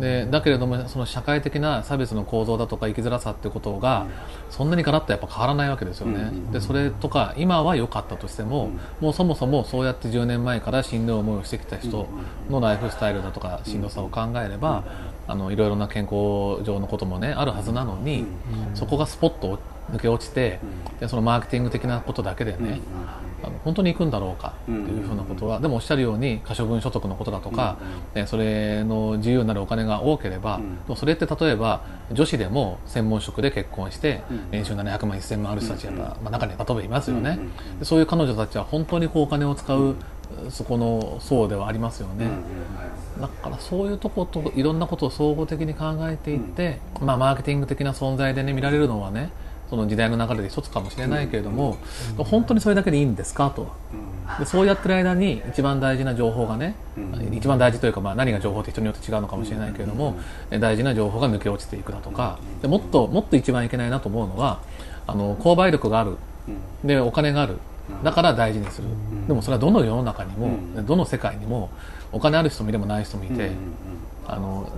[0.00, 4.06] でだけれどもその社会的な差別の構造だとか生きづらさってことが
[4.48, 6.32] そんなにガラッとやっぱ変わらないわけですよね。
[6.52, 8.70] でそれとか今は良かったとしても
[9.00, 12.08] もうそもそもそうやって10年前からしんどい思いをしてきた人
[12.48, 14.84] のライフスタイルだとかしんどさを考えれば
[15.30, 18.26] あのいろいろな健康上のこともねあるはずなのに、
[18.74, 19.60] そこがスポッと
[19.92, 20.58] 抜け落ちて、
[20.98, 22.80] でそのマーケティング的なことだけでね、
[23.42, 27.78] あの本当に行くんだろうかっていうふうなことは、でもおっしゃるように可処分所得のことだとか、
[28.14, 37.38] うそれの自由になるお金が多ければ、でもそれって例えば女子でも専門職で結婚して年収700万1000万ある人たちやっぱ、まあ、中には例えばいますよね、
[37.78, 39.96] でそういう彼女たちは本当にこうお金を使う、
[40.50, 42.26] そこの層ではありますよね、
[43.20, 49.30] だからそういうとこといろんなことを総合的に考えていって、まあ、マーケティング的な存在でね見られるのはね
[49.68, 51.76] その時代の流れで一つかもしれないけれども、
[52.18, 53.68] 本当にそれだけでいいんですかと。
[54.40, 56.74] でそうやってる間に一番大事な情報がね、
[57.30, 60.18] 一番大事というか、まあ、何が情報って人によって違うのかもしれないけれども、
[60.58, 64.60] 大事な情報が抜け落ちていくだとかでもっともっと一番いけないなと思うのは
[65.06, 66.16] あの購買力がある。
[66.82, 67.58] でお金がある。
[68.02, 68.88] だから大事にする、
[69.28, 71.70] でもそれはどの世の中にも、どの世界にも
[72.12, 73.50] お金ある人もいればない人もいて、
[74.26, 74.68] あの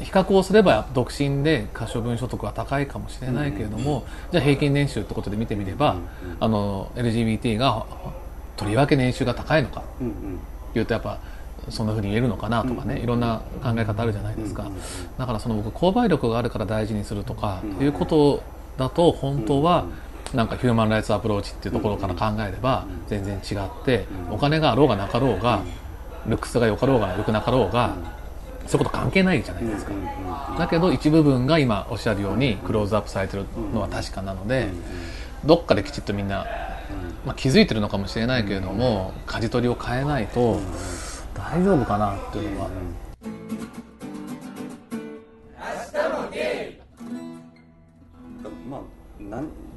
[0.00, 5.96] 比較をすれば独身で可処分所得は高いかもしれないけれども、じゃあ平均年収ってことで見てみれば、
[6.40, 7.86] あの LGBT が
[8.56, 9.82] とりわけ年収が高いのか
[10.74, 11.18] いうとやっぱ
[11.68, 14.70] そんなふうに言えるのかなとかね、いろんな考え方あるじゃないですか、
[15.18, 18.42] だからその僕購買力があるから大事にするとかいうこと
[18.76, 19.86] だと本当は、
[20.34, 25.62] なんかヒューマン・ライツ・アプローチっていうところから考えれば全然違ってお金があろうがなかろうが
[26.28, 27.96] ルックスが良かろうが良くなかろうが
[28.66, 29.92] そういうこと関係ないじゃないですか
[30.58, 34.68] だけど一部分が今おっしゃるようにクローズアップされてるのは確かなので
[35.44, 36.46] どっかできちっとみんな、
[37.24, 40.60] まあ、気づいてるのかもしれないけれども舵取りを変えないと
[41.34, 43.07] 大丈夫かなっていうのは。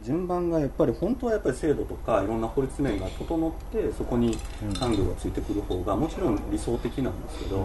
[0.03, 4.37] 順番がやっぱり本当はやっぱり制度とかいろんな法律面が整ってそこに
[4.79, 7.63] 産業がついてくる方がもちろん理想的なんですけど、や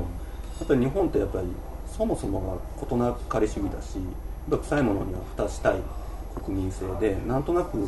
[0.64, 1.46] っぱり日本ってやっぱり
[1.86, 4.00] そもそもが異なかれ主義だしや
[4.56, 5.80] っぱ臭いものには蓋したい
[6.44, 7.78] 国民性でなんとなく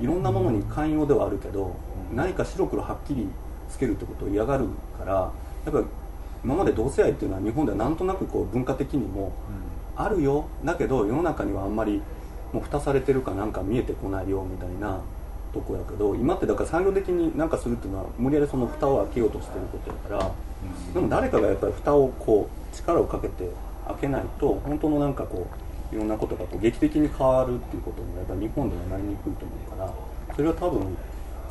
[0.00, 1.76] いろんなものに寛容ではあるけど
[2.12, 3.28] 何か白黒はっきり
[3.70, 4.66] つけるってことを嫌がる
[4.98, 5.84] からやっぱり
[6.44, 9.32] 今まで同性愛っていうのは日本ではなんとなくこう文化的にも
[9.96, 10.46] あるよ。
[10.64, 12.02] だけど世の中にはあんまり
[12.54, 15.00] もう蓋されてるかなんか見えてこないよみたいな
[15.52, 20.30] とこやけど今ってだから産業的に何かするっていうのは無理やりその蓋を開けようとしてることやから、
[20.94, 23.50] でも誰かがやっぱり蓋をこう力をかけて
[23.88, 25.48] 開けないと本当のなんかこ
[25.92, 29.92] ういろんなことがこう劇的に変わるっていうこともやっぱり日本ではなりにくいと思うから
[30.36, 30.96] それは多分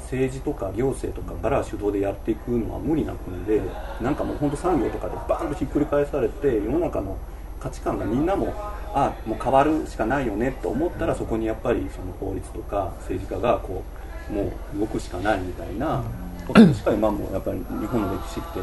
[0.03, 3.61] 政治とか行政とかから主導でやっていくのは無理な国で
[4.01, 7.17] なんかもう本当産業とかでバーンとひっくり返されて世の中の
[7.63, 8.53] 価値観がみんなも
[8.93, 13.83] あもう変わるしかないよねと思ったらそこにやっぱりその法律とか政治家がこ
[14.29, 16.03] うもう動くしかないみたいな
[16.45, 18.59] ことしか今もやっぱり日本の歴史って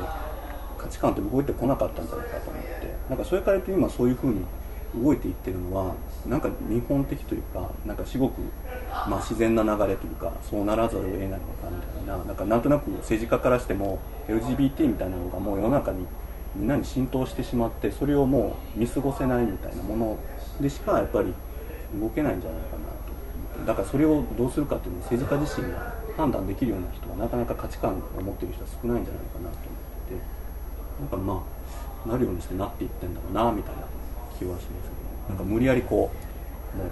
[0.77, 4.45] 価値観って動いてこなかったんじゃないかと思ってなんかそれから言うと今そういうふうに
[4.95, 5.95] 動いていってるのは
[6.27, 8.41] なんか日本的というかなんかすごく、
[9.09, 11.41] まあ、自然な流れというかそうならざるを得ないのか
[11.71, 13.99] みたいななんかなんとなく政治家からしても
[14.29, 16.07] LGBT みたいなのがもう世の中に
[16.57, 20.19] みんなに浸透してしまってそれをもう見過ごせないみたいなもの
[20.61, 21.33] でしかやっぱり
[21.99, 29.91] 動けないんじゃないかなとだからそれをどうするかっていうのを政治家自身が判断できるような人はなかなか価値観を持ってる人は少ないんじゃないかなと思って。
[30.11, 30.21] て
[31.01, 31.43] なんかま
[32.05, 33.83] あなるようにしてなっていってんだろうなみたいな
[34.39, 35.01] 気はしますけど。
[35.29, 36.11] なんか無理やりこ
[36.75, 36.89] うもう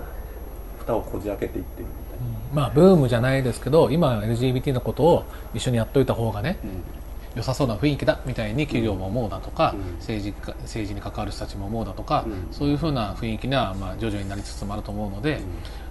[0.79, 2.63] 蓋をこじ開けていってるみたいな。
[2.63, 6.59] まあブームじゃないですけど今 LGBT のことを一緒にやっといた方がね、
[7.35, 9.95] 良さそうな雰囲気だみたいに企業も思うだとか、うん。
[9.97, 12.53] 政治家政治に関わる人たちも思うだとか、うん。
[12.53, 15.41] そういうふうな雰囲気にはまあ徐々になりつつもあると思うので、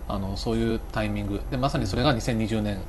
[0.08, 1.42] あのそういうタイミング。
[1.52, 2.80] でまさにそれが2020年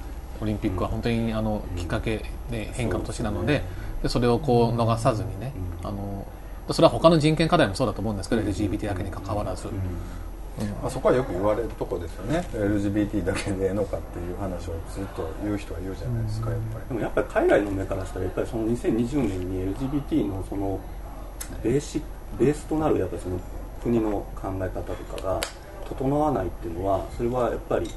[0.40, 3.62] オリンピックは本当にあのきっかけで変化の年なので
[4.02, 6.26] でそれをこう逃さずにね、あの
[6.70, 9.68] それは他の人権課題もそうだと思うんですけど LGBT だけに関わらず、
[10.82, 12.44] まあ、そこはよく言われるとこですよね。
[12.52, 20.80] LGBT だけでええのかっていう話をずっと言う人は言うじゃないですかやっぱでもやっぱり海外の目からしたらやっぱりその2020年に LGBT のその
[21.62, 22.02] ベーシ
[22.38, 23.40] ベースとなるやっぱりその
[23.82, 25.40] 国の考え方とかが
[25.88, 27.90] 整わないっていうのはそれはやっぱり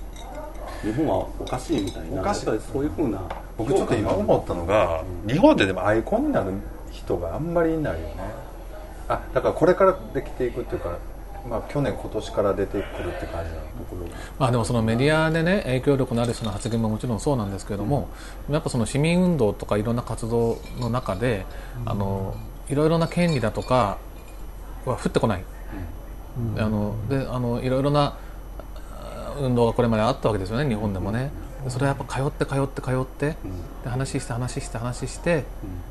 [0.82, 2.22] 日本はおかしいみたいな。
[2.22, 2.46] おかしい。
[2.46, 3.22] そういうふうな
[3.58, 6.54] 僕ちょっと今思ったのが、日本ででもアイコンになる
[6.92, 8.16] 人があんまりいないよね。
[9.08, 10.98] あだからこれからできていくっていうか、
[11.50, 18.10] まあ、去年今年から出てくるって感じなところまあ、でもそのメディアでね影響力のある人の発言ももちろんそうなんですけれども、
[18.50, 21.46] やっぱその市民運動とかいろんな活動の中で、
[21.86, 22.36] あの
[22.70, 23.98] いろいろな権利だとか
[24.86, 25.44] は降ってこない、
[26.58, 28.18] あのであのいろいろな
[29.00, 31.24] あ運動がこれまであったわけですよね日本でもね。
[31.24, 33.36] でそれはやっぱ通って通って通って、
[33.84, 35.44] で話して話して話して、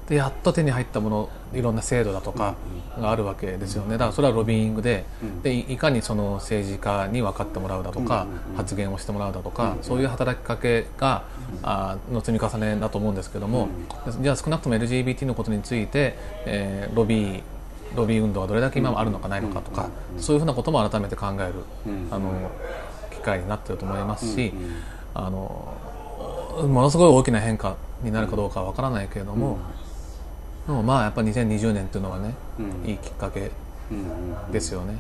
[0.08, 2.56] でやっと手に入ったものいろんな制度だとか
[2.98, 3.92] があるわけですよね。
[3.92, 5.04] だからそれはロビーイングで,、
[5.42, 11.22] でいいかにその政治家に分かってもらうだとか、発言をしてもらうだとか、そういう働きかけが、
[11.62, 13.68] あの積み重ねだと思うんですけども、
[14.20, 16.16] じゃあ少なくとも LGBT のことについて、
[16.46, 17.42] えーロビー
[17.96, 21.54] ロビー運動がどれだけ今もあるのかないのかとか、そういうふうなことも改めて考える、
[22.10, 22.30] あの
[23.12, 24.54] 機会になってると思いますし、
[25.14, 25.76] あの
[26.68, 29.58] ものすごい大きな変化になるかどうかは分からないけれども、
[30.66, 32.90] でもまあやっぱり2020年っていうのはね、うん。
[32.90, 34.52] いいきっかけですよね。
[34.52, 34.94] ですよね。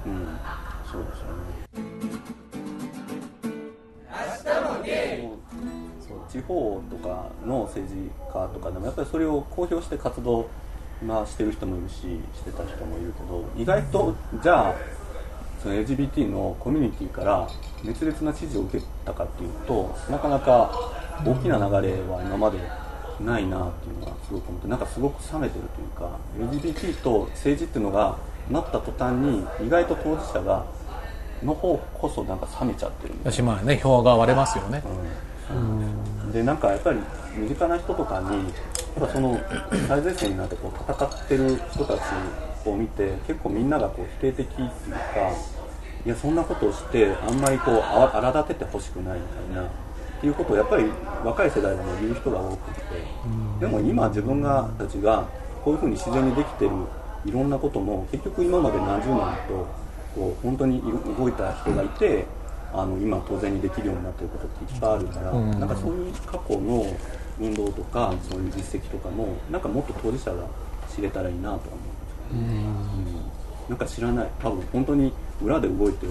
[6.30, 10.48] 地方とかの政治家とかでもやっぱりそれを公表して活動
[11.04, 14.74] まあしてる人もいるししてた人もいるけど意外とじゃあ
[15.62, 17.48] その LGBT のコミュニティから
[17.84, 20.70] 熱烈な支持を受けたかっていうとなかなか
[21.24, 22.58] 大きな流れは今まで
[23.20, 26.18] ないなっていうのはすごく思ってなんかすごく冷めてるというか
[26.54, 28.16] LGBT と政治っていうのが
[28.50, 30.64] なった途端に意外と当事者が
[31.42, 33.24] の方こそなんか冷めちゃってるみたい
[33.64, 34.82] ね票が割れますよね。
[36.32, 37.00] でなんかやっぱり
[37.36, 38.42] 身近な人とかにや
[39.04, 39.38] っぱその
[39.88, 42.00] 最前線になってこう戦ってる人たち
[42.66, 44.70] を見て結構みんながこう否定的っていうか
[46.04, 49.70] いやそんなことをしてあんまりこうあ荒立ててほしくないみたいなっ
[50.20, 50.84] ていうことをやっぱり
[51.24, 52.80] 若い世代でも言う人が多くて
[53.60, 55.26] でも今自分がたちが
[55.64, 56.70] こういうふうに自然にできてる
[57.24, 59.66] いろんなことも結局今まで何十年と
[60.14, 60.82] こう本当に
[61.16, 62.24] 動いた人がいて
[62.72, 65.58] あの今当然にできるようになってることっていっぱいあるから、うん。
[65.58, 66.86] なんかそういう過去の
[67.40, 70.44] 運動とかそういう実績とかもなんかもっと当事者が
[70.94, 71.89] 知れたらいいなとは思う
[73.68, 74.28] なんか知らない。
[74.40, 75.12] 多分本当に
[75.42, 76.06] 裏で動いて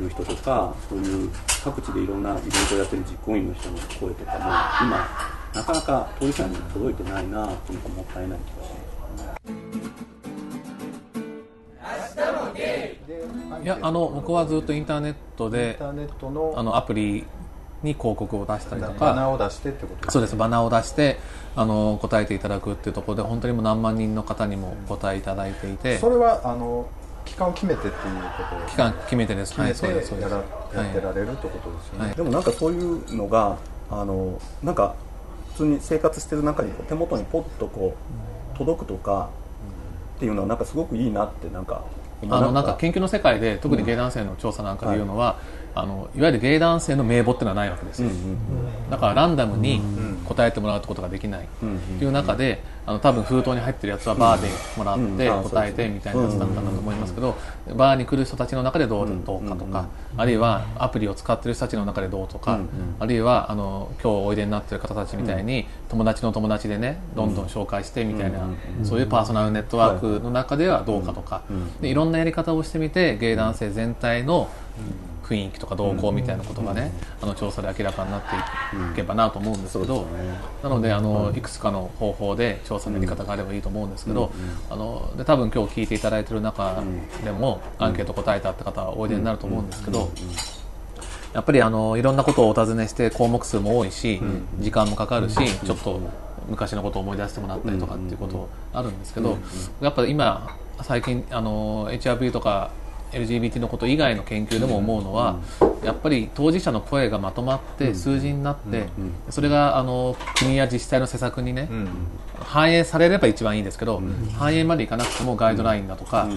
[0.00, 1.30] る人とかそういう
[1.64, 5.08] 各地でいろんなイベントをやってる実行委員の人の声とかも今
[5.54, 9.36] なかなか当事者に届いてないなっていうのがもったいない気がしま
[13.58, 17.26] すいやあの僕はずっとインターネットインでターネットのあのアプリ
[17.82, 20.36] に広告を出したりとバナかーを出してってことそうです。
[20.36, 21.18] バナーを出して
[21.56, 25.98] あの答えていただくっていうところで本当にもう何万人の方にも答えいただいていて。
[25.98, 26.88] それはあの
[27.24, 28.02] 期間を決めてっていうこ
[28.48, 29.54] とを期間決めてです。
[29.54, 30.08] はい決めそうです。
[30.10, 30.30] そうです。
[30.30, 32.14] てやってはられるってことですよね、はい。
[32.16, 33.58] でもなんかそういうのが
[33.90, 34.94] あのなんか
[35.52, 37.94] 普通に生活してる中にこう手元にポッとこ
[38.54, 39.28] う届くとか
[40.16, 41.84] っていうのはなんかすごくいいなってなんか
[42.22, 45.38] いあのなんか研究の世界で特にゲイ男性の調査なんかで言うのは、
[45.80, 48.10] あのいわゆるゲイ男性の名簿っていうのはないわけですよ、
[48.90, 49.80] だからランダムに
[50.24, 51.44] 答えてもらうってことができない。
[51.44, 51.46] っ
[51.98, 54.48] ていう中であの多分封筒に入ってるやつはバーで
[54.78, 57.36] もらってうん答えてみたいなやつだったんだと思いますけど
[57.76, 62.58] バーに来る人たちの中でどうどうかとかあるいはアプリを使ってる人たちの中でどうとか
[62.98, 68.40] あるいはあの今日おいでになってる方たちみたいに友達の友達でねどんどん紹介してみたいな
[68.84, 71.42] そういうパーソナルネットワークの中ではどうかとか。
[71.80, 74.48] でいろんなやり方をしてみてゲイ男性全体の
[75.28, 78.28] 雰囲気とか動向みたいなことがね、あの調査で明らかになって
[78.92, 80.06] いけばなと思うんですけど、
[80.62, 84.32] なのであのいくつかの方法で調査のやり方があればいいと思うんですけど、
[84.70, 86.82] あので多分今日聞いていただいている中
[87.24, 90.10] でもアンケート答えたって方はおいでになると思うんですけど、
[91.34, 94.20] やっぱりあのいろんなことをお尋ねして項目数も多いし、
[94.60, 96.00] 時間もかかるし、ちょっと
[96.48, 99.36] 昔のことを思い出してもらったりとかっていうことあるんですけど、
[99.82, 102.70] やっぱ今最近あの HRV とか
[103.12, 105.38] LGBT のこと以外の研究でも思うのは、
[105.84, 108.88] やっぱり当事者の声がまとまって数字になって、
[109.30, 111.68] それがあの国や自治体の施策にね、
[112.40, 114.02] 反映されれば一番いいですけど、
[114.36, 116.28] 反映までいかなくてもガイドラインだとか、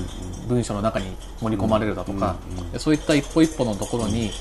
[0.48, 2.36] 文書の中に盛り込まれるだとか、
[2.78, 4.32] そういった一歩一歩のところに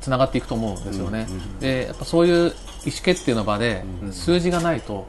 [0.00, 1.26] つながっていくと思うんですよね。
[1.60, 2.52] でやっぱそういう意思
[3.02, 5.06] 決定の場で数字がないと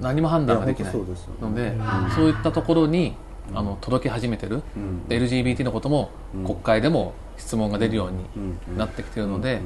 [0.00, 0.94] 何も判断ができない
[1.40, 1.76] ので、
[2.14, 3.14] そういったところに
[3.54, 4.62] あの届き始めてる、
[5.08, 6.10] で LGBT のことも
[6.44, 9.60] 国会でも質問が出るようになってきているので、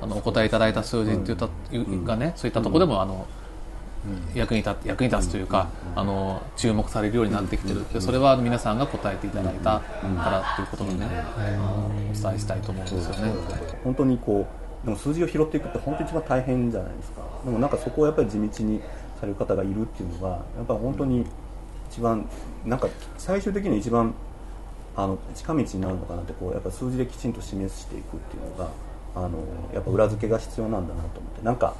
[0.00, 1.48] あのお答えいただいた数字っていった、
[2.04, 3.26] がねそういったところでもあの、
[4.34, 7.84] 役に立つ役に立つというか、あの注目されるようになってきてる。
[7.92, 11.06] でそれは皆さんが答えていただいたからということでね、
[12.10, 13.32] お伝えしたいと思うんですよね。
[13.84, 14.46] 本当にこ
[14.82, 17.22] うでも数字を拾っていくって本当に一番大変じゃないですか。
[17.44, 18.80] でもなんかそこをやっぱり地道に
[19.20, 21.26] される方がいるっていうのがやっぱり本当に
[21.90, 22.28] 一番
[22.64, 24.14] なんか最終的に一番
[24.96, 28.70] あの近道になるのかなってこうやっぱ数字できちんと示していくっていうのが
[29.14, 29.38] あの
[29.72, 31.44] やっぱ裏付けが必要なんだなと思って。
[31.44, 31.74] なんか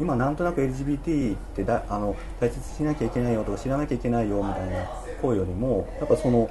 [0.00, 4.88] 今なんとなく LGBT ってだあの大切しなきゃいけないよとか知らなきゃいけないよみたいな
[5.20, 6.48] 声よりもやっぱその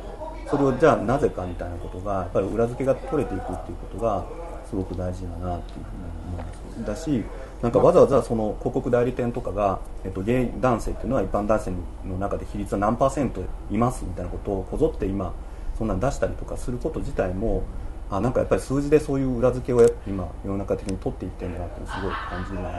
[0.47, 4.25] それをじゃあなぜかみたいなことがやっぱり裏付けが取れていくっていうことが
[4.69, 6.85] すごく大事だなっていうふうに思います。
[6.85, 7.23] だし
[7.62, 11.72] なんかわざわざその広告代理店とかが、えっと、ゲイ男性っていうのは一般男性
[12.05, 15.34] の中で比率は何パーセントいますみたいなことをこぞって今
[15.78, 17.64] そんなん出したりとかすること自体も
[18.10, 22.70] あなんかやっぱり数字でそういう裏付けを今世の中的に取っていってるんだなっていうのをすごい感じるので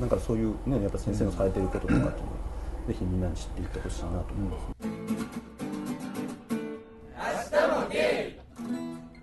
[0.00, 2.14] なんかそういうねやっぱ先生のされてることとかっていうのを
[2.88, 4.80] ぜひみんなに知っていってほしいなと思います。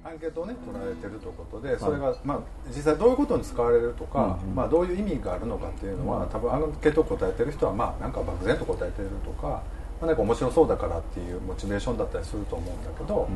[0.07, 2.39] アンケートをね取られてるということでそれが、まあ、
[2.69, 9.61] 実際どういうことに使われるとか、まあ、どういう意味があるのかっていうのは、多分アンケートを答えてる人はまあなんか漠然と答えてるとか、ま
[10.03, 13.29] あ、なんか面白そうだからっていうモチベーションだったりすると思うんだけど、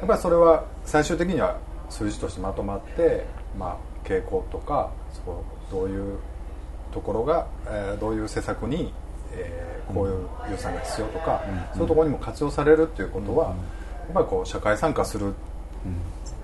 [0.00, 1.56] やっぱりそれは最終的には
[1.88, 3.24] 数字としてまとまって、
[3.56, 5.34] まあ、傾向とかそう
[5.70, 6.18] どういう
[6.92, 8.92] ところが、えーどういう施策に、
[9.32, 11.42] えーこういう予算が必要とか、
[11.72, 13.54] そういうところにも活用されるっていうことは、や
[14.10, 15.32] っぱりこう社会参加する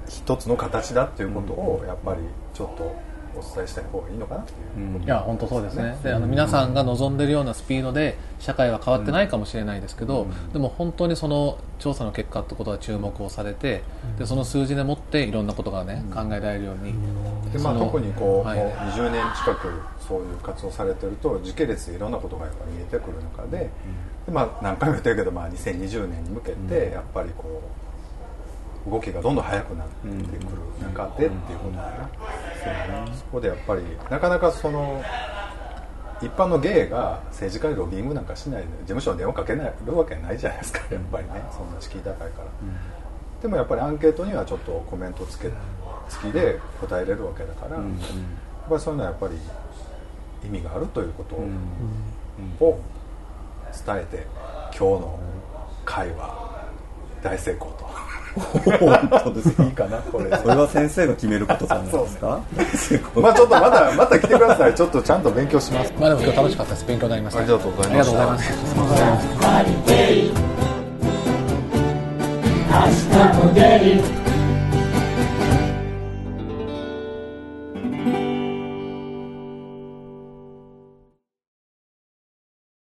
[0.09, 2.21] 一つの形だっていうことをやっぱり
[2.53, 2.95] ちょっと
[3.37, 5.03] お伝えしたい方がいいのかなっていう。
[5.03, 5.97] いや本当そうですね。
[6.03, 13.83] であの皆さんが望んでいるようなスピードで社会は変わってないかもしれないですけど、でも本当にその調査の結果ってことは注目をされて、
[14.19, 16.95] でその数字でもっていろんなことがね、考えられるように、
[17.53, 18.59] でまあ、特にこう、はい。
[18.59, 19.69] もう20年近く
[20.07, 23.71] そういう活動されてると時系列でいろんなことがやっぱり見えてくる中で,、
[24.27, 27.84] でまあ、何回も言ってるけど、まあ、2020年に向けてやっぱりこう
[28.87, 30.49] 動きがどんどん速くなってくる
[30.83, 32.09] 中でっていうことだな、
[33.15, 35.03] そこでやっぱりなかなかその
[36.21, 41.43] 一般のゲイが政治家にロビーングなんかしないで事務所に電話かけないるわけないじゃないですかやっぱりね。
[41.51, 42.29] そんな敷居高いから。
[43.43, 45.51] でもやっぱりアンケートにはちょっとコメントつけ
[46.09, 47.85] 付きで答えれるわけだから、やっ
[48.69, 49.35] ぱりそういうのはやっぱり
[50.47, 51.35] 意味があるということ
[52.65, 52.81] を
[53.87, 54.27] 伝えて
[54.77, 55.21] 今日の
[55.85, 56.69] 会は
[57.23, 57.85] 大成功と
[58.35, 60.37] 本当ですいいかなこれ。
[60.39, 62.41] それは先生が決めることじゃないですか？
[63.15, 64.75] まあちょっとまたまた来てください。
[64.75, 65.93] ちょっとちゃんと勉強します。
[65.99, 66.87] まあでも今日楽しかったです。
[66.87, 67.41] 勉強になりました。
[67.41, 69.55] ありがとうございありまがしとうございたます。
[72.75, 72.81] 明
[73.13, 74.24] 日も出る